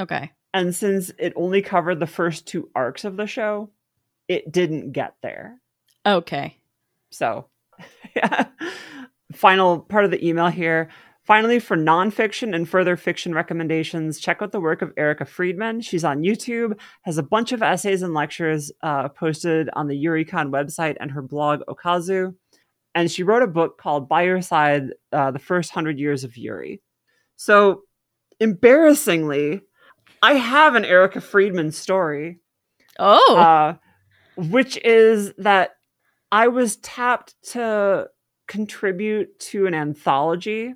[0.00, 0.32] Okay.
[0.52, 3.70] And since it only covered the first two arcs of the show,
[4.28, 5.60] it didn't get there.
[6.06, 6.56] Okay.
[7.10, 7.46] So,
[8.16, 8.46] yeah.
[9.32, 10.90] Final part of the email here.
[11.24, 15.80] Finally, for nonfiction and further fiction recommendations, check out the work of Erica Friedman.
[15.80, 20.50] She's on YouTube, has a bunch of essays and lectures uh, posted on the Yuricon
[20.50, 22.34] website and her blog Okazu.
[22.94, 26.36] And she wrote a book called By Your Side uh, The First Hundred Years of
[26.36, 26.82] Yuri.
[27.36, 27.82] So,
[28.38, 29.62] embarrassingly,
[30.22, 32.38] I have an Erica Friedman story
[32.98, 33.36] Oh.
[33.36, 33.74] uh,
[34.36, 35.73] which is that
[36.34, 38.08] I was tapped to
[38.48, 40.74] contribute to an anthology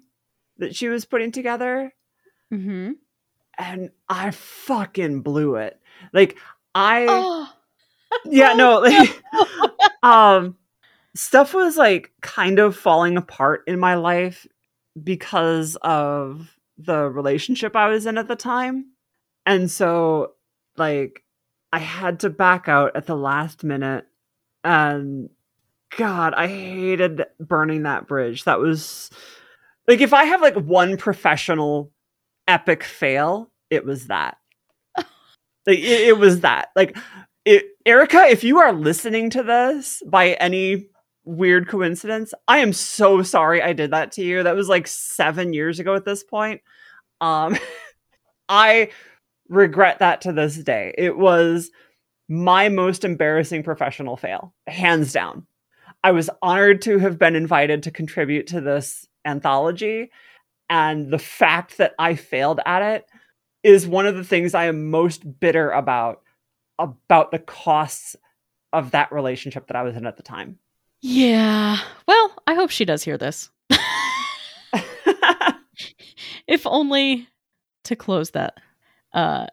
[0.59, 1.93] that she was putting together,
[2.55, 2.93] mm-hmm.
[3.59, 5.81] and I fucking blew it.
[6.13, 6.39] Like
[6.77, 7.53] I, Oh.
[8.25, 9.21] yeah, no, like,
[10.05, 10.57] um,
[11.17, 14.47] stuff was like kind of falling apart in my life
[15.03, 18.93] because of the relationship I was in at the time,
[19.45, 20.35] and so
[20.77, 21.25] like
[21.73, 24.07] I had to back out at the last minute
[24.63, 25.31] and
[25.97, 28.45] god, I hated burning that bridge.
[28.45, 29.11] That was
[29.87, 31.93] like if I have like one professional
[32.47, 34.37] epic fail, it was that.
[35.67, 36.71] Like it, it was that.
[36.75, 36.97] Like
[37.45, 40.87] it, Erica, if you are listening to this by any
[41.25, 44.43] weird coincidence, I am so sorry I did that to you.
[44.43, 46.63] That was like 7 years ago at this point.
[47.21, 47.59] Um
[48.49, 48.91] I
[49.49, 50.95] regret that to this day.
[50.97, 51.71] It was
[52.29, 55.47] my most embarrassing professional fail, hands down.
[56.03, 60.11] I was honored to have been invited to contribute to this anthology,
[60.71, 63.07] and the fact that I failed at it
[63.63, 66.23] is one of the things I am most bitter about
[66.79, 68.15] about the costs
[68.73, 70.59] of that relationship that I was in at the time.
[71.01, 71.79] Yeah.
[72.07, 73.51] Well, I hope she does hear this.
[76.47, 77.29] if only
[77.85, 78.55] to close that
[79.13, 79.47] uh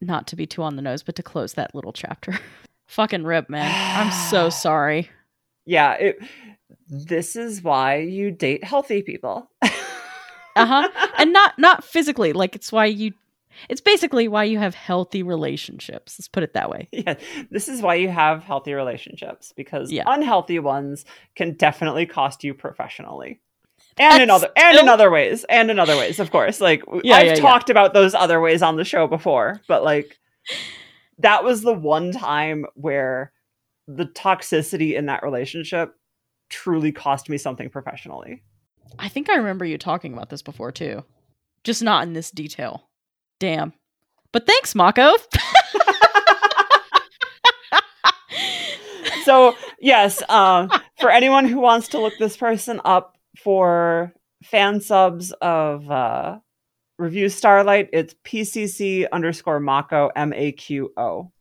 [0.00, 2.38] not to be too on the nose but to close that little chapter
[2.86, 5.10] fucking rip man i'm so sorry
[5.66, 6.18] yeah, it,
[6.88, 9.50] this is why you date healthy people.
[10.56, 10.88] uh-huh
[11.18, 13.12] and not not physically like it's why you
[13.68, 17.14] it's basically why you have healthy relationships let's put it that way yeah,
[17.50, 20.04] this is why you have healthy relationships because Yeah.
[20.06, 21.04] unhealthy ones
[21.34, 23.40] can definitely cost you professionally.
[23.98, 26.60] And in other and in other ways, and in other ways, of course.
[26.60, 27.34] Like Yeah, I've yeah.
[27.36, 30.18] talked about those other ways on the show before, but like
[31.18, 33.32] that was the one time where
[33.88, 35.94] the toxicity in that relationship
[36.48, 38.42] truly cost me something professionally.
[38.98, 41.04] i think i remember you talking about this before too.
[41.64, 42.88] Just not in this detail.
[43.40, 43.72] Damn.
[44.32, 45.12] But thanks mako.
[49.26, 50.70] So yes um,
[51.00, 54.12] for anyone who wants to look this person up for
[54.44, 56.38] fan subs of uh,
[56.96, 61.32] revue starlight it's pcc underscore mako m-a-q-o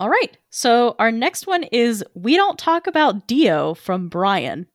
[0.00, 0.38] All right.
[0.48, 4.66] So our next one is We Don't Talk About Dio from Brian.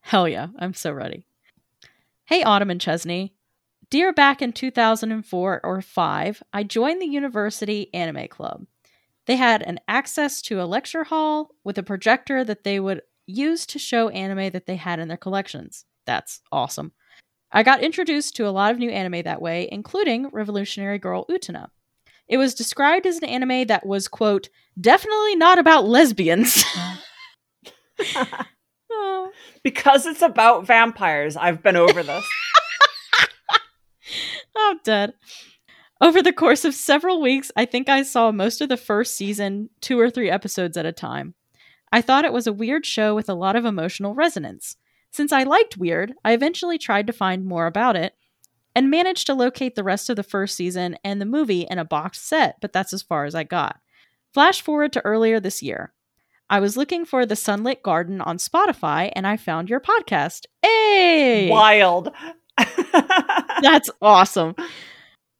[0.00, 0.46] Hell yeah.
[0.58, 1.26] I'm so ready.
[2.24, 3.34] Hey, Autumn and Chesney.
[3.90, 8.64] Dear back in 2004 or 5, I joined the University Anime Club.
[9.26, 13.66] They had an access to a lecture hall with a projector that they would use
[13.66, 15.84] to show anime that they had in their collections.
[16.06, 16.92] That's awesome.
[17.52, 21.68] I got introduced to a lot of new anime that way, including Revolutionary Girl Utena.
[22.30, 24.50] It was described as an anime that was, quote,
[24.80, 26.64] definitely not about lesbians.
[28.92, 29.32] oh,
[29.64, 32.24] because it's about vampires i've been over this
[34.56, 35.12] I'm oh, dead.
[36.00, 39.68] Over the course of several weeks, I think I saw most of the first season,
[39.80, 41.34] two or three episodes at a time.
[41.92, 44.76] I thought it was a weird show with a lot of emotional resonance.
[45.12, 48.14] Since I liked weird, I eventually tried to find more about it
[48.74, 51.84] and managed to locate the rest of the first season and the movie in a
[51.84, 53.80] boxed set, but that's as far as I got.
[54.32, 55.92] Flash forward to earlier this year.
[56.48, 60.46] I was looking for The Sunlit Garden on Spotify and I found your podcast.
[60.62, 61.48] Hey!
[61.48, 62.12] wild
[63.62, 64.54] That's awesome.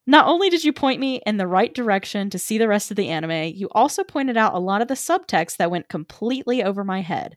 [0.07, 2.97] Not only did you point me in the right direction to see the rest of
[2.97, 6.85] the anime, you also pointed out a lot of the subtext that went completely over
[6.85, 7.37] my head.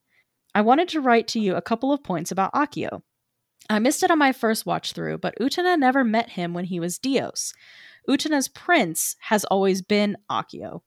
[0.56, 3.02] I wanted to write to you a couple of points about Akio.
[3.70, 6.80] I missed it on my first watch through, but Utena never met him when he
[6.80, 7.54] was Dios.
[8.08, 10.82] Utena's prince has always been Akio.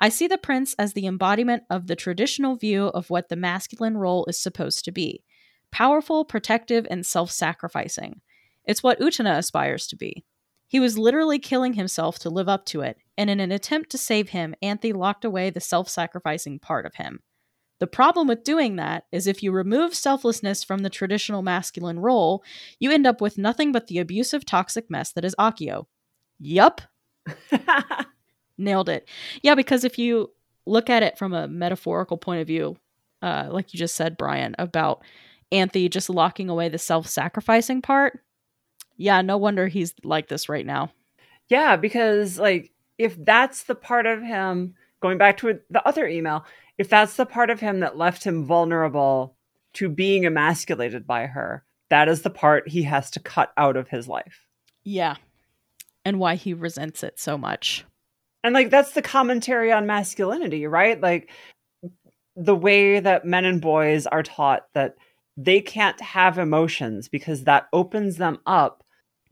[0.00, 3.96] I see the prince as the embodiment of the traditional view of what the masculine
[3.96, 5.22] role is supposed to be
[5.70, 8.20] powerful, protective, and self sacrificing.
[8.64, 10.24] It's what Utena aspires to be.
[10.68, 13.98] He was literally killing himself to live up to it, and in an attempt to
[13.98, 17.20] save him, Anthy locked away the self sacrificing part of him.
[17.82, 22.44] The problem with doing that is if you remove selflessness from the traditional masculine role,
[22.78, 25.86] you end up with nothing but the abusive, toxic mess that is Akio.
[26.38, 26.80] Yup.
[28.56, 29.08] Nailed it.
[29.42, 30.30] Yeah, because if you
[30.64, 32.76] look at it from a metaphorical point of view,
[33.20, 35.02] uh, like you just said, Brian, about
[35.50, 38.20] Anthy just locking away the self sacrificing part,
[38.96, 40.92] yeah, no wonder he's like this right now.
[41.48, 46.44] Yeah, because like if that's the part of him going back to the other email,
[46.82, 49.36] if that's the part of him that left him vulnerable
[49.74, 53.88] to being emasculated by her, that is the part he has to cut out of
[53.88, 54.48] his life.
[54.82, 55.14] Yeah.
[56.04, 57.84] And why he resents it so much.
[58.42, 61.00] And like that's the commentary on masculinity, right?
[61.00, 61.30] Like
[62.34, 64.96] the way that men and boys are taught that
[65.36, 68.82] they can't have emotions because that opens them up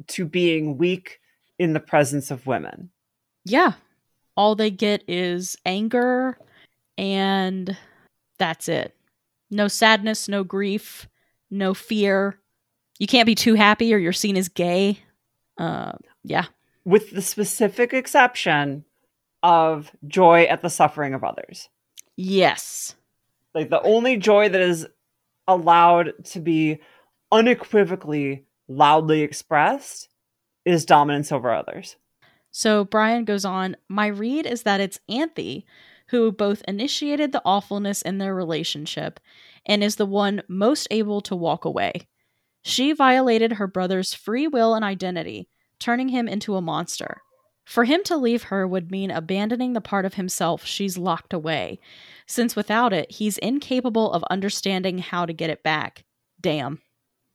[0.07, 1.19] to being weak
[1.59, 2.91] in the presence of women.
[3.45, 3.73] Yeah.
[4.37, 6.39] All they get is anger
[7.01, 7.75] and
[8.39, 8.95] that's it.
[9.51, 11.09] No sadness, no grief,
[11.51, 12.39] no fear.
[12.99, 14.99] You can't be too happy or you're seen as gay.
[15.57, 15.93] Uh,
[16.23, 16.45] yeah.
[16.85, 18.85] With the specific exception
[19.43, 21.71] of joy at the suffering of others.
[22.17, 22.95] Yes.
[23.55, 24.87] Like the only joy that is
[25.49, 26.81] allowed to be
[27.33, 30.11] unequivocally loudly expressed
[30.67, 31.97] is dominance over others.
[32.51, 35.65] So Brian goes on, my read is that it's Anthy
[36.11, 39.21] who both initiated the awfulness in their relationship
[39.65, 42.09] and is the one most able to walk away.
[42.63, 45.49] She violated her brother's free will and identity,
[45.79, 47.23] turning him into a monster.
[47.65, 51.79] For him to leave her would mean abandoning the part of himself she's locked away,
[52.27, 56.05] since without it, he's incapable of understanding how to get it back.
[56.41, 56.81] Damn.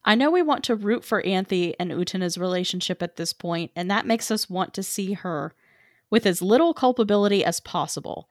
[0.03, 3.89] I know we want to root for Anthy and Utena's relationship at this point, and
[3.89, 5.53] that makes us want to see her
[6.11, 8.29] with as little culpability as possible.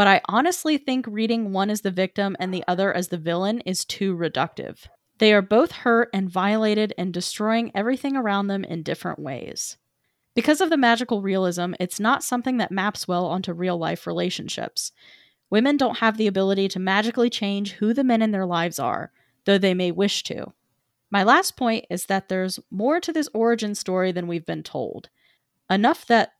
[0.00, 3.60] But I honestly think reading one as the victim and the other as the villain
[3.66, 4.86] is too reductive.
[5.18, 9.76] They are both hurt and violated and destroying everything around them in different ways.
[10.34, 14.90] Because of the magical realism, it's not something that maps well onto real life relationships.
[15.50, 19.12] Women don't have the ability to magically change who the men in their lives are,
[19.44, 20.54] though they may wish to.
[21.10, 25.10] My last point is that there's more to this origin story than we've been told.
[25.68, 26.32] Enough that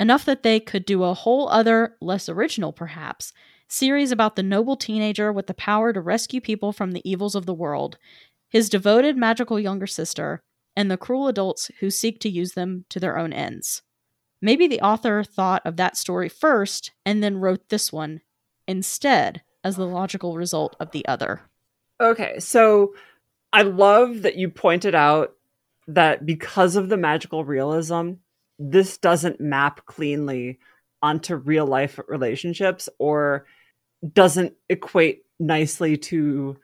[0.00, 3.32] enough that they could do a whole other, less original perhaps,
[3.68, 7.46] series about the noble teenager with the power to rescue people from the evils of
[7.46, 7.98] the world,
[8.48, 10.42] his devoted magical younger sister,
[10.74, 13.82] and the cruel adults who seek to use them to their own ends.
[14.42, 18.22] Maybe the author thought of that story first and then wrote this one
[18.66, 21.42] instead as the logical result of the other.
[22.00, 22.94] Okay, so
[23.52, 25.34] I love that you pointed out
[25.86, 28.12] that because of the magical realism,
[28.60, 30.58] this doesn't map cleanly
[31.02, 33.46] onto real life relationships or
[34.12, 36.56] doesn't equate nicely to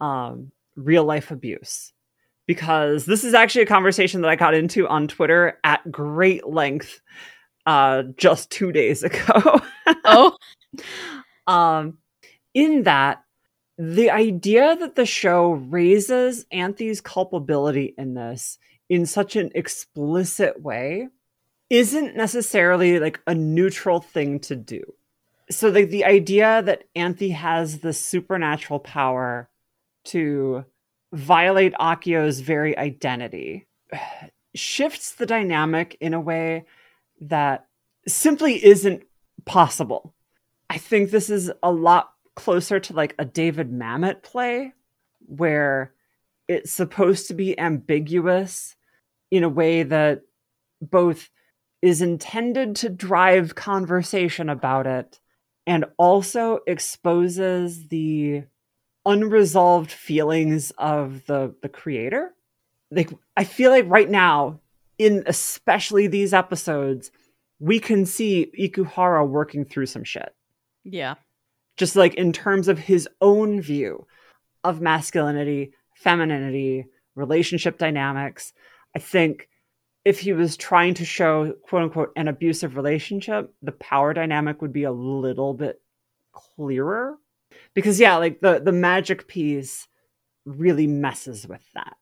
[0.00, 1.92] um, real life abuse.
[2.46, 7.00] Because this is actually a conversation that I got into on Twitter at great length
[7.64, 9.60] uh, just two days ago.
[10.04, 10.36] oh.
[11.48, 11.98] Um,
[12.54, 13.22] in that,
[13.78, 21.06] the idea that the show raises Anthy's culpability in this in such an explicit way
[21.70, 24.82] isn't necessarily like a neutral thing to do.
[25.50, 29.48] So like the idea that Anthy has the supernatural power
[30.06, 30.64] to
[31.12, 33.66] violate Akio's very identity
[34.54, 36.64] shifts the dynamic in a way
[37.20, 37.66] that
[38.08, 39.04] simply isn't
[39.44, 40.14] possible.
[40.68, 44.72] I think this is a lot closer to like a David Mamet play
[45.26, 45.92] where
[46.48, 48.76] it's supposed to be ambiguous
[49.30, 50.22] in a way that
[50.80, 51.30] both
[51.86, 55.20] is intended to drive conversation about it
[55.66, 58.42] and also exposes the
[59.04, 62.34] unresolved feelings of the the creator.
[62.90, 64.60] Like i feel like right now
[64.98, 67.10] in especially these episodes
[67.58, 70.34] we can see ikuhara working through some shit.
[70.84, 71.14] Yeah.
[71.76, 74.06] Just like in terms of his own view
[74.64, 78.52] of masculinity femininity relationship dynamics
[78.94, 79.48] i think
[80.06, 84.72] if he was trying to show quote unquote an abusive relationship, the power dynamic would
[84.72, 85.82] be a little bit
[86.30, 87.16] clearer.
[87.74, 89.88] Because yeah, like the the magic piece
[90.44, 91.96] really messes with that.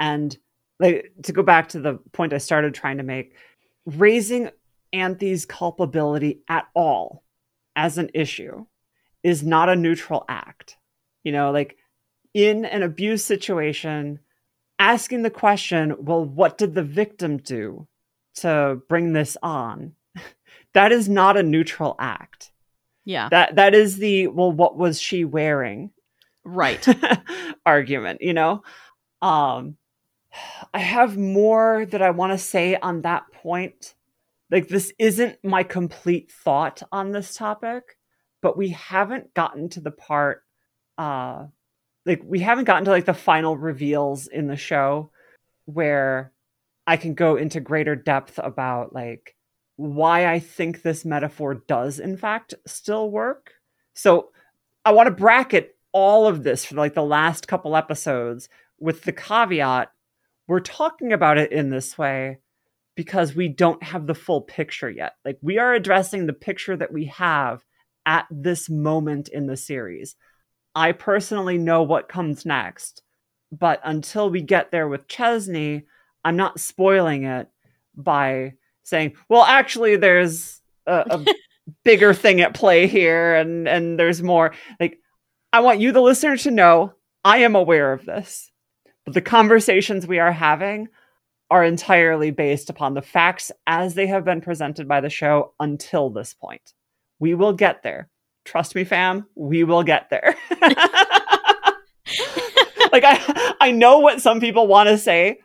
[0.00, 0.34] And
[0.80, 3.34] like to go back to the point I started trying to make,
[3.84, 4.48] raising
[4.94, 7.22] Anthy's culpability at all
[7.76, 8.64] as an issue
[9.22, 10.78] is not a neutral act.
[11.22, 11.76] You know, like
[12.32, 14.20] in an abuse situation,
[14.82, 17.86] asking the question, well, what did the victim do
[18.36, 19.92] to bring this on?
[20.74, 22.50] that is not a neutral act.
[23.04, 23.28] Yeah.
[23.30, 25.90] That that is the well, what was she wearing?
[26.44, 26.86] Right.
[27.66, 28.62] argument, you know?
[29.20, 29.76] Um
[30.74, 33.94] I have more that I want to say on that point.
[34.50, 37.96] Like this isn't my complete thought on this topic,
[38.40, 40.42] but we haven't gotten to the part
[40.98, 41.46] uh
[42.06, 45.10] like we haven't gotten to like the final reveals in the show
[45.66, 46.32] where
[46.86, 49.36] I can go into greater depth about like
[49.76, 53.54] why I think this metaphor does in fact still work.
[53.94, 54.30] So
[54.84, 58.48] I want to bracket all of this for like the last couple episodes
[58.80, 59.92] with the caveat
[60.48, 62.38] we're talking about it in this way
[62.94, 65.14] because we don't have the full picture yet.
[65.24, 67.64] Like we are addressing the picture that we have
[68.04, 70.16] at this moment in the series.
[70.74, 73.02] I personally know what comes next,
[73.50, 75.84] but until we get there with Chesney,
[76.24, 77.48] I'm not spoiling it
[77.94, 81.24] by saying, "Well, actually, there's a, a
[81.84, 84.98] bigger thing at play here, and and there's more." Like,
[85.52, 86.94] I want you, the listener, to know
[87.24, 88.50] I am aware of this,
[89.04, 90.88] but the conversations we are having
[91.50, 96.08] are entirely based upon the facts as they have been presented by the show until
[96.08, 96.72] this point.
[97.18, 98.08] We will get there
[98.44, 100.36] trust me fam we will get there.
[102.92, 105.38] Like i i know what some people want to say.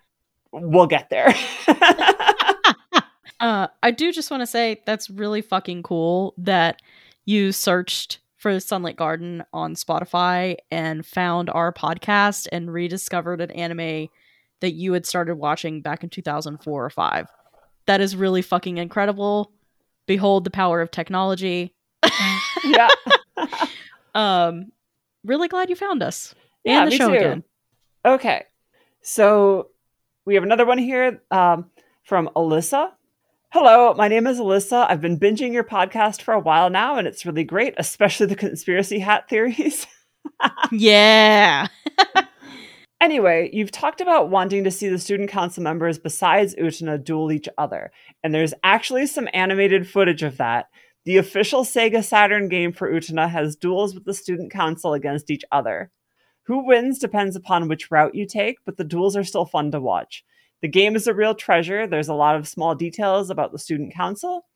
[0.52, 1.34] We'll get there.
[3.40, 6.82] Uh i do just want to say that's really fucking cool that
[7.26, 14.08] you searched for sunlit garden on spotify and found our podcast and rediscovered an anime
[14.62, 17.28] that you had started watching back in 2004 or 5
[17.86, 19.52] that is really fucking incredible.
[20.08, 21.76] Behold the power of technology
[22.64, 22.88] yeah.
[24.16, 24.72] um,
[25.24, 26.34] really glad you found us.
[26.64, 27.16] Yeah, and the me show too.
[27.16, 27.44] again.
[28.06, 28.44] Okay.
[29.02, 29.70] So
[30.26, 31.70] we have another one here um,
[32.04, 32.92] from Alyssa.
[33.50, 34.86] Hello, my name is Alyssa.
[34.90, 38.36] I've been binging your podcast for a while now, and it's really great, especially the
[38.36, 39.88] conspiracy hat theories.
[40.72, 41.68] yeah.
[43.00, 47.48] Anyway, you've talked about wanting to see the student council members besides Utena duel each
[47.58, 47.92] other,
[48.24, 50.68] and there's actually some animated footage of that.
[51.08, 55.46] The official Sega Saturn game for Utena has duels with the student council against each
[55.54, 55.90] other.
[56.48, 59.80] Who wins depends upon which route you take, but the duels are still fun to
[59.80, 60.26] watch.
[60.62, 61.88] The game is a real treasure.
[61.88, 64.48] There's a lot of small details about the student council.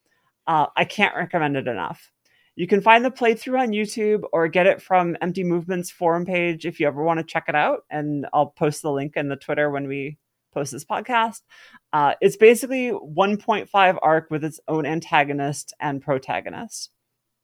[0.45, 2.11] Uh, I can't recommend it enough.
[2.57, 6.65] You can find the playthrough on YouTube or get it from Empty Movement's forum page
[6.65, 7.85] if you ever want to check it out.
[7.89, 10.17] And I'll post the link in the Twitter when we
[10.53, 11.41] post this podcast.
[11.93, 16.89] Uh, it's basically 1.5 arc with its own antagonist and protagonist.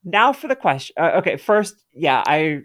[0.04, 0.96] Now for the question.
[0.98, 2.62] Uh, okay, first, yeah, I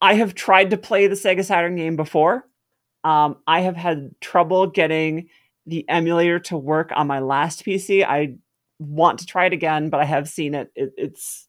[0.00, 2.46] I have tried to play the Sega Saturn game before.
[3.04, 5.28] Um, I have had trouble getting
[5.66, 8.04] the emulator to work on my last PC.
[8.04, 8.36] I
[8.78, 10.70] want to try it again, but I have seen it.
[10.74, 11.48] it it's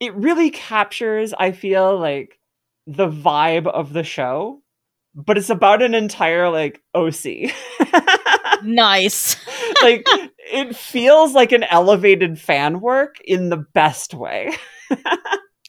[0.00, 1.32] it really captures.
[1.32, 2.40] I feel like
[2.86, 4.62] the vibe of the show
[5.14, 7.52] but it's about an entire like OC.
[8.62, 9.36] nice.
[9.82, 10.06] like
[10.52, 14.52] it feels like an elevated fan work in the best way.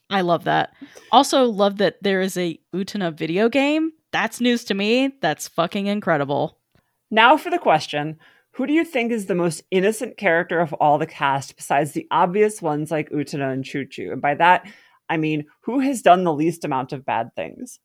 [0.09, 0.73] I love that.
[1.11, 3.91] Also love that there is a Utena video game.
[4.11, 5.13] That's news to me.
[5.21, 6.59] That's fucking incredible.
[7.09, 8.17] Now for the question.
[8.57, 12.07] Who do you think is the most innocent character of all the cast besides the
[12.11, 14.11] obvious ones like Utena and Chu-Chu?
[14.11, 14.67] And by that,
[15.09, 17.79] I mean who has done the least amount of bad things?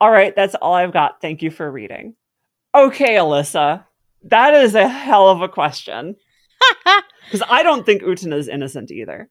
[0.00, 1.20] All right, that's all I've got.
[1.20, 2.14] Thank you for reading.
[2.74, 3.84] Okay, Alyssa,
[4.24, 6.16] that is a hell of a question.
[7.26, 9.28] Because I don't think Utena is innocent either.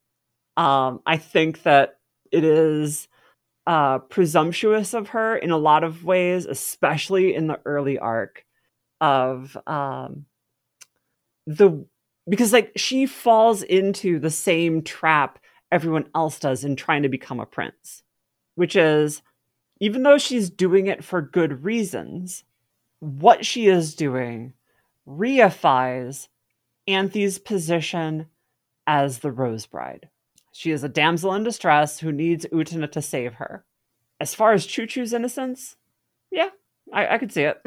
[0.58, 1.98] Um, I think that
[2.30, 3.08] it is
[3.68, 8.46] uh, presumptuous of her in a lot of ways, especially in the early arc
[9.00, 10.26] of um,
[11.48, 11.86] the
[12.28, 15.40] because like she falls into the same trap
[15.72, 18.04] everyone else does in trying to become a prince,
[18.56, 19.22] which is
[19.86, 22.44] even though she's doing it for good reasons,
[23.02, 24.52] what she is doing
[25.08, 26.28] reifies
[26.88, 28.26] Anthy's position
[28.88, 30.10] as the Rose Bride.
[30.52, 33.64] She is a damsel in distress who needs Utena to save her.
[34.20, 35.76] As far as Chu-Chu's innocence,
[36.32, 36.50] yeah,
[36.92, 37.62] I, I could see it.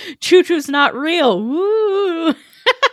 [0.20, 1.42] Chu-Chu's not real.
[1.42, 2.34] Woo!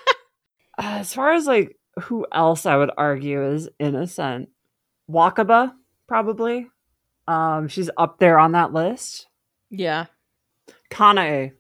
[0.80, 4.49] as far as like who else I would argue is innocent,
[5.07, 5.73] Wakaba
[6.07, 6.67] probably.
[7.27, 9.27] Um, she's up there on that list.
[9.69, 10.05] Yeah.
[10.91, 11.53] Kanae,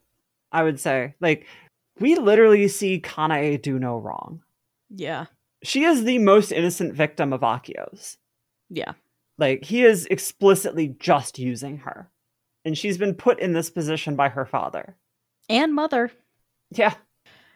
[0.51, 1.15] I would say.
[1.19, 1.47] Like,
[1.99, 4.41] we literally see Kanae do no wrong.
[4.89, 5.25] Yeah.
[5.63, 8.17] She is the most innocent victim of Akio's.
[8.69, 8.93] Yeah.
[9.37, 12.09] Like, he is explicitly just using her.
[12.65, 14.95] And she's been put in this position by her father.
[15.49, 16.11] And mother.
[16.71, 16.93] Yeah.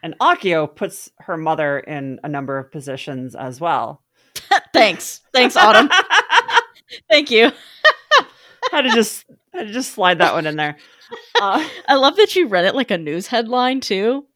[0.02, 4.02] And Akio puts her mother in a number of positions as well.
[4.72, 5.22] Thanks.
[5.32, 5.90] Thanks, Autumn.
[7.10, 7.50] Thank you.
[8.70, 10.76] Had to just had to just slide that one in there.
[11.40, 14.26] Uh, I love that you read it like a news headline too.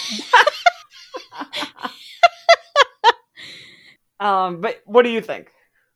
[4.20, 5.50] um, but what do you think?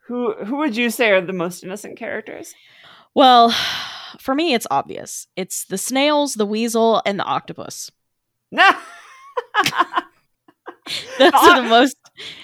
[0.09, 2.55] Who who would you say are the most innocent characters?
[3.15, 3.55] Well,
[4.19, 5.27] for me, it's obvious.
[5.37, 7.91] It's the snails, the weasel, and the octopus.
[8.51, 8.73] Nah.
[11.19, 11.97] Those The are the most.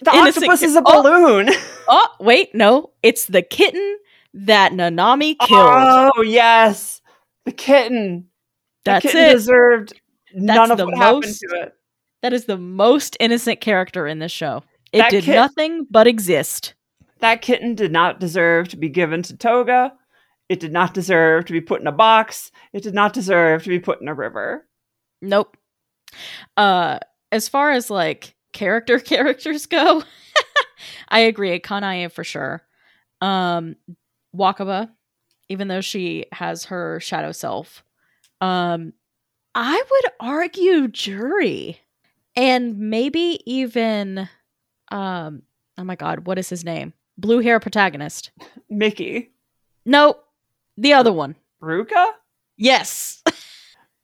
[0.03, 1.03] the Innocent octopus is a Oh!
[1.03, 1.51] balloon.
[1.89, 2.91] Oh, wait, no.
[3.03, 3.99] It's the kitten
[4.47, 6.13] that Nanami killed.
[6.17, 7.01] Oh yes,
[7.45, 8.29] the kitten.
[8.85, 9.33] That's the kitten it.
[9.35, 10.01] deserved
[10.35, 11.75] none of the what happened most- to it.
[12.23, 14.65] That is the most innocent character in this show.
[14.93, 16.75] It That did kit- nothing but exist.
[17.21, 19.93] That kitten did not deserve to be given to Toga.
[20.49, 22.51] It did not deserve to be put in a box.
[22.73, 24.67] It did not deserve to be put in a river.
[25.23, 25.57] Nope.
[26.57, 26.99] Uh
[27.31, 30.03] as far as like character characters go,
[31.09, 31.61] I agree.
[31.61, 32.63] Kanae for sure.
[33.21, 33.77] Um
[34.37, 34.91] Wakaba,
[35.49, 37.85] even though she has her shadow self.
[38.41, 38.93] Um
[39.55, 41.81] I would argue jury.
[42.37, 44.29] And maybe even
[44.91, 45.43] um
[45.77, 46.93] oh my god, what is his name?
[47.17, 48.31] Blue hair protagonist.
[48.71, 49.31] Mickey,
[49.85, 50.25] Nope.
[50.77, 51.35] The other one.
[51.61, 52.13] Ruka.
[52.57, 53.23] Yes.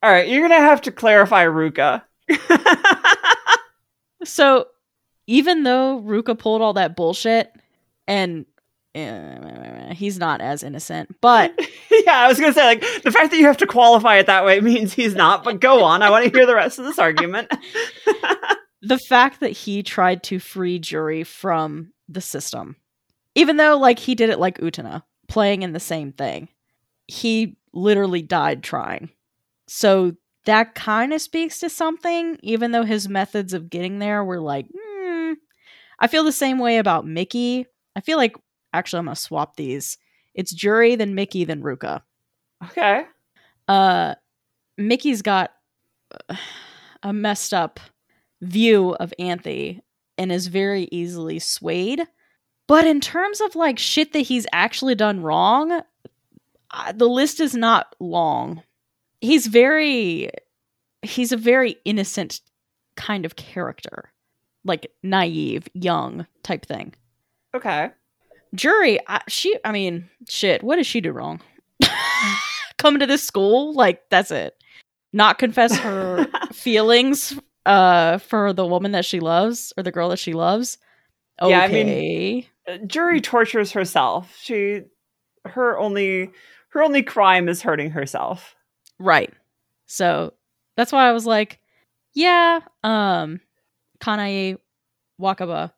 [0.02, 2.02] All right, you're gonna have to clarify Ruka.
[4.24, 4.68] So,
[5.26, 7.52] even though Ruka pulled all that bullshit,
[8.06, 8.46] and
[8.94, 11.52] he's not as innocent, but
[11.90, 14.44] yeah, I was gonna say like the fact that you have to qualify it that
[14.44, 15.44] way means he's not.
[15.44, 17.52] But go on, I want to hear the rest of this argument.
[18.82, 22.76] the fact that he tried to free Jury from the system,
[23.34, 26.48] even though like he did it like Utena, playing in the same thing,
[27.06, 29.10] he literally died trying.
[29.66, 30.12] So
[30.44, 34.66] that kind of speaks to something, even though his methods of getting there were like,
[34.72, 35.32] hmm.
[35.98, 37.66] I feel the same way about Mickey.
[37.96, 38.36] I feel like
[38.74, 39.96] actually I'm gonna swap these.
[40.34, 42.02] It's Jury, then Mickey, then Ruka.
[42.64, 43.04] okay,
[43.68, 44.14] Uh,
[44.76, 45.52] Mickey's got
[46.28, 46.36] uh,
[47.02, 47.80] a messed up
[48.42, 49.80] view of Anthy
[50.18, 52.02] and is very easily swayed.
[52.66, 55.82] But in terms of like shit that he's actually done wrong,
[56.70, 58.62] uh, the list is not long.
[59.20, 60.30] He's very,
[61.02, 62.40] he's a very innocent
[62.96, 64.12] kind of character,
[64.64, 66.94] like naive, young type thing.
[67.54, 67.90] okay.
[68.54, 71.40] Jury, I, she, I mean, shit, what does she do wrong?
[72.78, 74.54] Come to this school, like that's it.
[75.12, 80.18] Not confess her feelings uh for the woman that she loves or the girl that
[80.18, 80.76] she loves.
[81.40, 81.50] Okay.
[81.50, 84.36] Yeah, I mean- Uh, Jury tortures herself.
[84.40, 84.82] She,
[85.44, 86.30] her only,
[86.70, 88.54] her only crime is hurting herself.
[88.98, 89.32] right.
[89.86, 90.32] So
[90.76, 91.60] that's why I was like,
[92.14, 93.40] yeah, um
[94.00, 94.58] Kanae
[95.20, 95.72] Wakaba,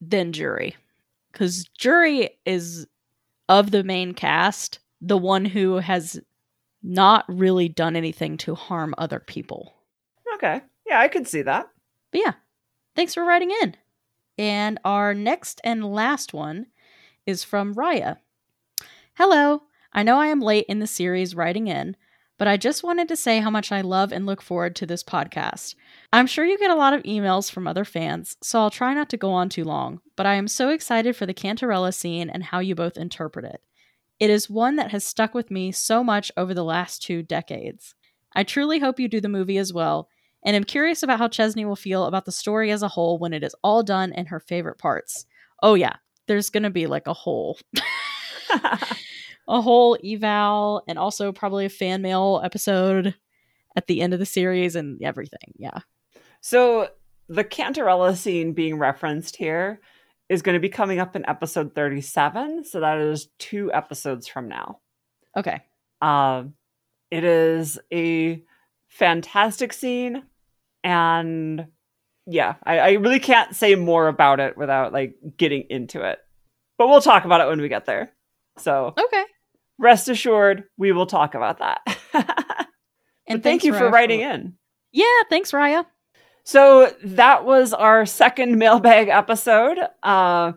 [0.00, 0.76] then Jury.
[1.34, 2.86] Cause Jury is
[3.48, 6.20] of the main cast, the one who has
[6.82, 9.74] not really done anything to harm other people.
[10.34, 11.68] Okay, yeah, I could see that.
[12.12, 12.32] But yeah,
[12.94, 13.76] thanks for writing in.
[14.38, 16.66] And our next and last one
[17.26, 18.18] is from Raya.
[19.14, 19.62] Hello,
[19.92, 21.96] I know I am late in the series writing in,
[22.38, 25.02] but I just wanted to say how much I love and look forward to this
[25.02, 25.74] podcast.
[26.12, 29.08] I'm sure you get a lot of emails from other fans, so I'll try not
[29.10, 32.44] to go on too long, but I am so excited for the Cantarella scene and
[32.44, 33.62] how you both interpret it.
[34.18, 37.94] It is one that has stuck with me so much over the last two decades.
[38.34, 40.08] I truly hope you do the movie as well,
[40.44, 43.32] and am curious about how Chesney will feel about the story as a whole when
[43.32, 45.26] it is all done and her favorite parts.
[45.62, 45.94] Oh yeah,
[46.26, 47.58] there's gonna be like a whole
[49.48, 53.14] a whole eval and also probably a fan mail episode
[53.76, 55.52] at the end of the series and everything.
[55.56, 55.78] Yeah.
[56.40, 56.88] so
[57.28, 59.80] the Cantarella scene being referenced here
[60.28, 62.64] is going to be coming up in episode 37.
[62.64, 64.80] So that is two episodes from now.
[65.36, 65.62] Okay.
[66.02, 66.54] Um,
[67.10, 68.42] it is a
[68.88, 70.22] fantastic scene,
[70.82, 71.66] and
[72.26, 76.18] yeah, I, I really can't say more about it without like getting into it.
[76.76, 78.12] But we'll talk about it when we get there.
[78.58, 79.24] So Okay.
[79.78, 81.80] Rest assured, we will talk about that.
[83.26, 84.30] and thank you for writing for...
[84.30, 84.54] in.
[84.92, 85.84] Yeah, thanks, Raya.
[86.44, 89.78] So that was our second mailbag episode.
[90.02, 90.52] Uh,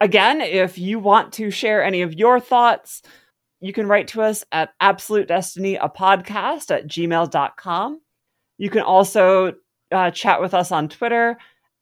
[0.00, 3.02] again, if you want to share any of your thoughts,
[3.60, 8.00] you can write to us at absolute destiny a podcast at gmail.com.
[8.56, 9.54] You can also
[9.90, 11.36] uh, chat with us on Twitter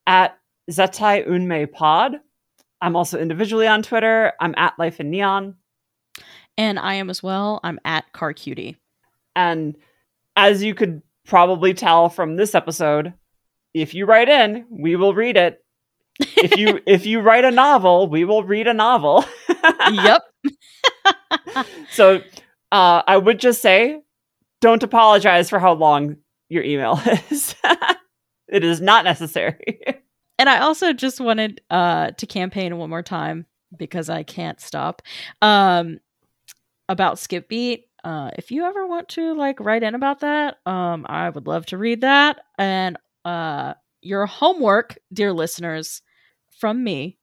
[0.07, 0.39] at
[0.71, 2.17] Zettai Unmei Pod.
[2.81, 4.33] I'm also individually on Twitter.
[4.41, 5.57] I'm at Life in Neon.
[6.59, 7.61] And I am as well.
[7.63, 8.77] I'm at Car Cutie.
[9.35, 9.77] And
[10.37, 13.13] as you could probably tell from this episode,
[13.75, 15.63] if you write in, we will read it.
[16.19, 19.25] If you if you write a novel, we will read a novel.
[19.93, 20.23] yep.
[21.91, 22.23] so
[22.73, 24.01] uh, I would just say,
[24.61, 26.17] don't apologize for how long
[26.49, 27.01] your email
[27.31, 27.55] is.
[28.49, 29.81] it is not necessary.
[30.39, 33.47] And I also just wanted uh, to campaign one more time
[33.77, 35.03] because I can't stop.
[35.43, 35.99] Um,
[36.89, 37.89] about Skip Beat.
[38.05, 41.67] Uh, if you ever want to like write in about that, um, I would love
[41.67, 42.41] to read that.
[42.59, 46.03] And uh, your homework, dear listeners,
[46.59, 47.19] from me,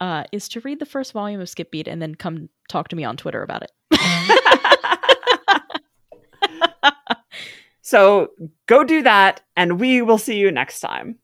[0.00, 2.96] uh, is to read the first volume of Skip Beat and then come talk to
[2.96, 3.70] me on Twitter about it.
[7.82, 8.30] so
[8.66, 11.18] go do that, and we will see you next time.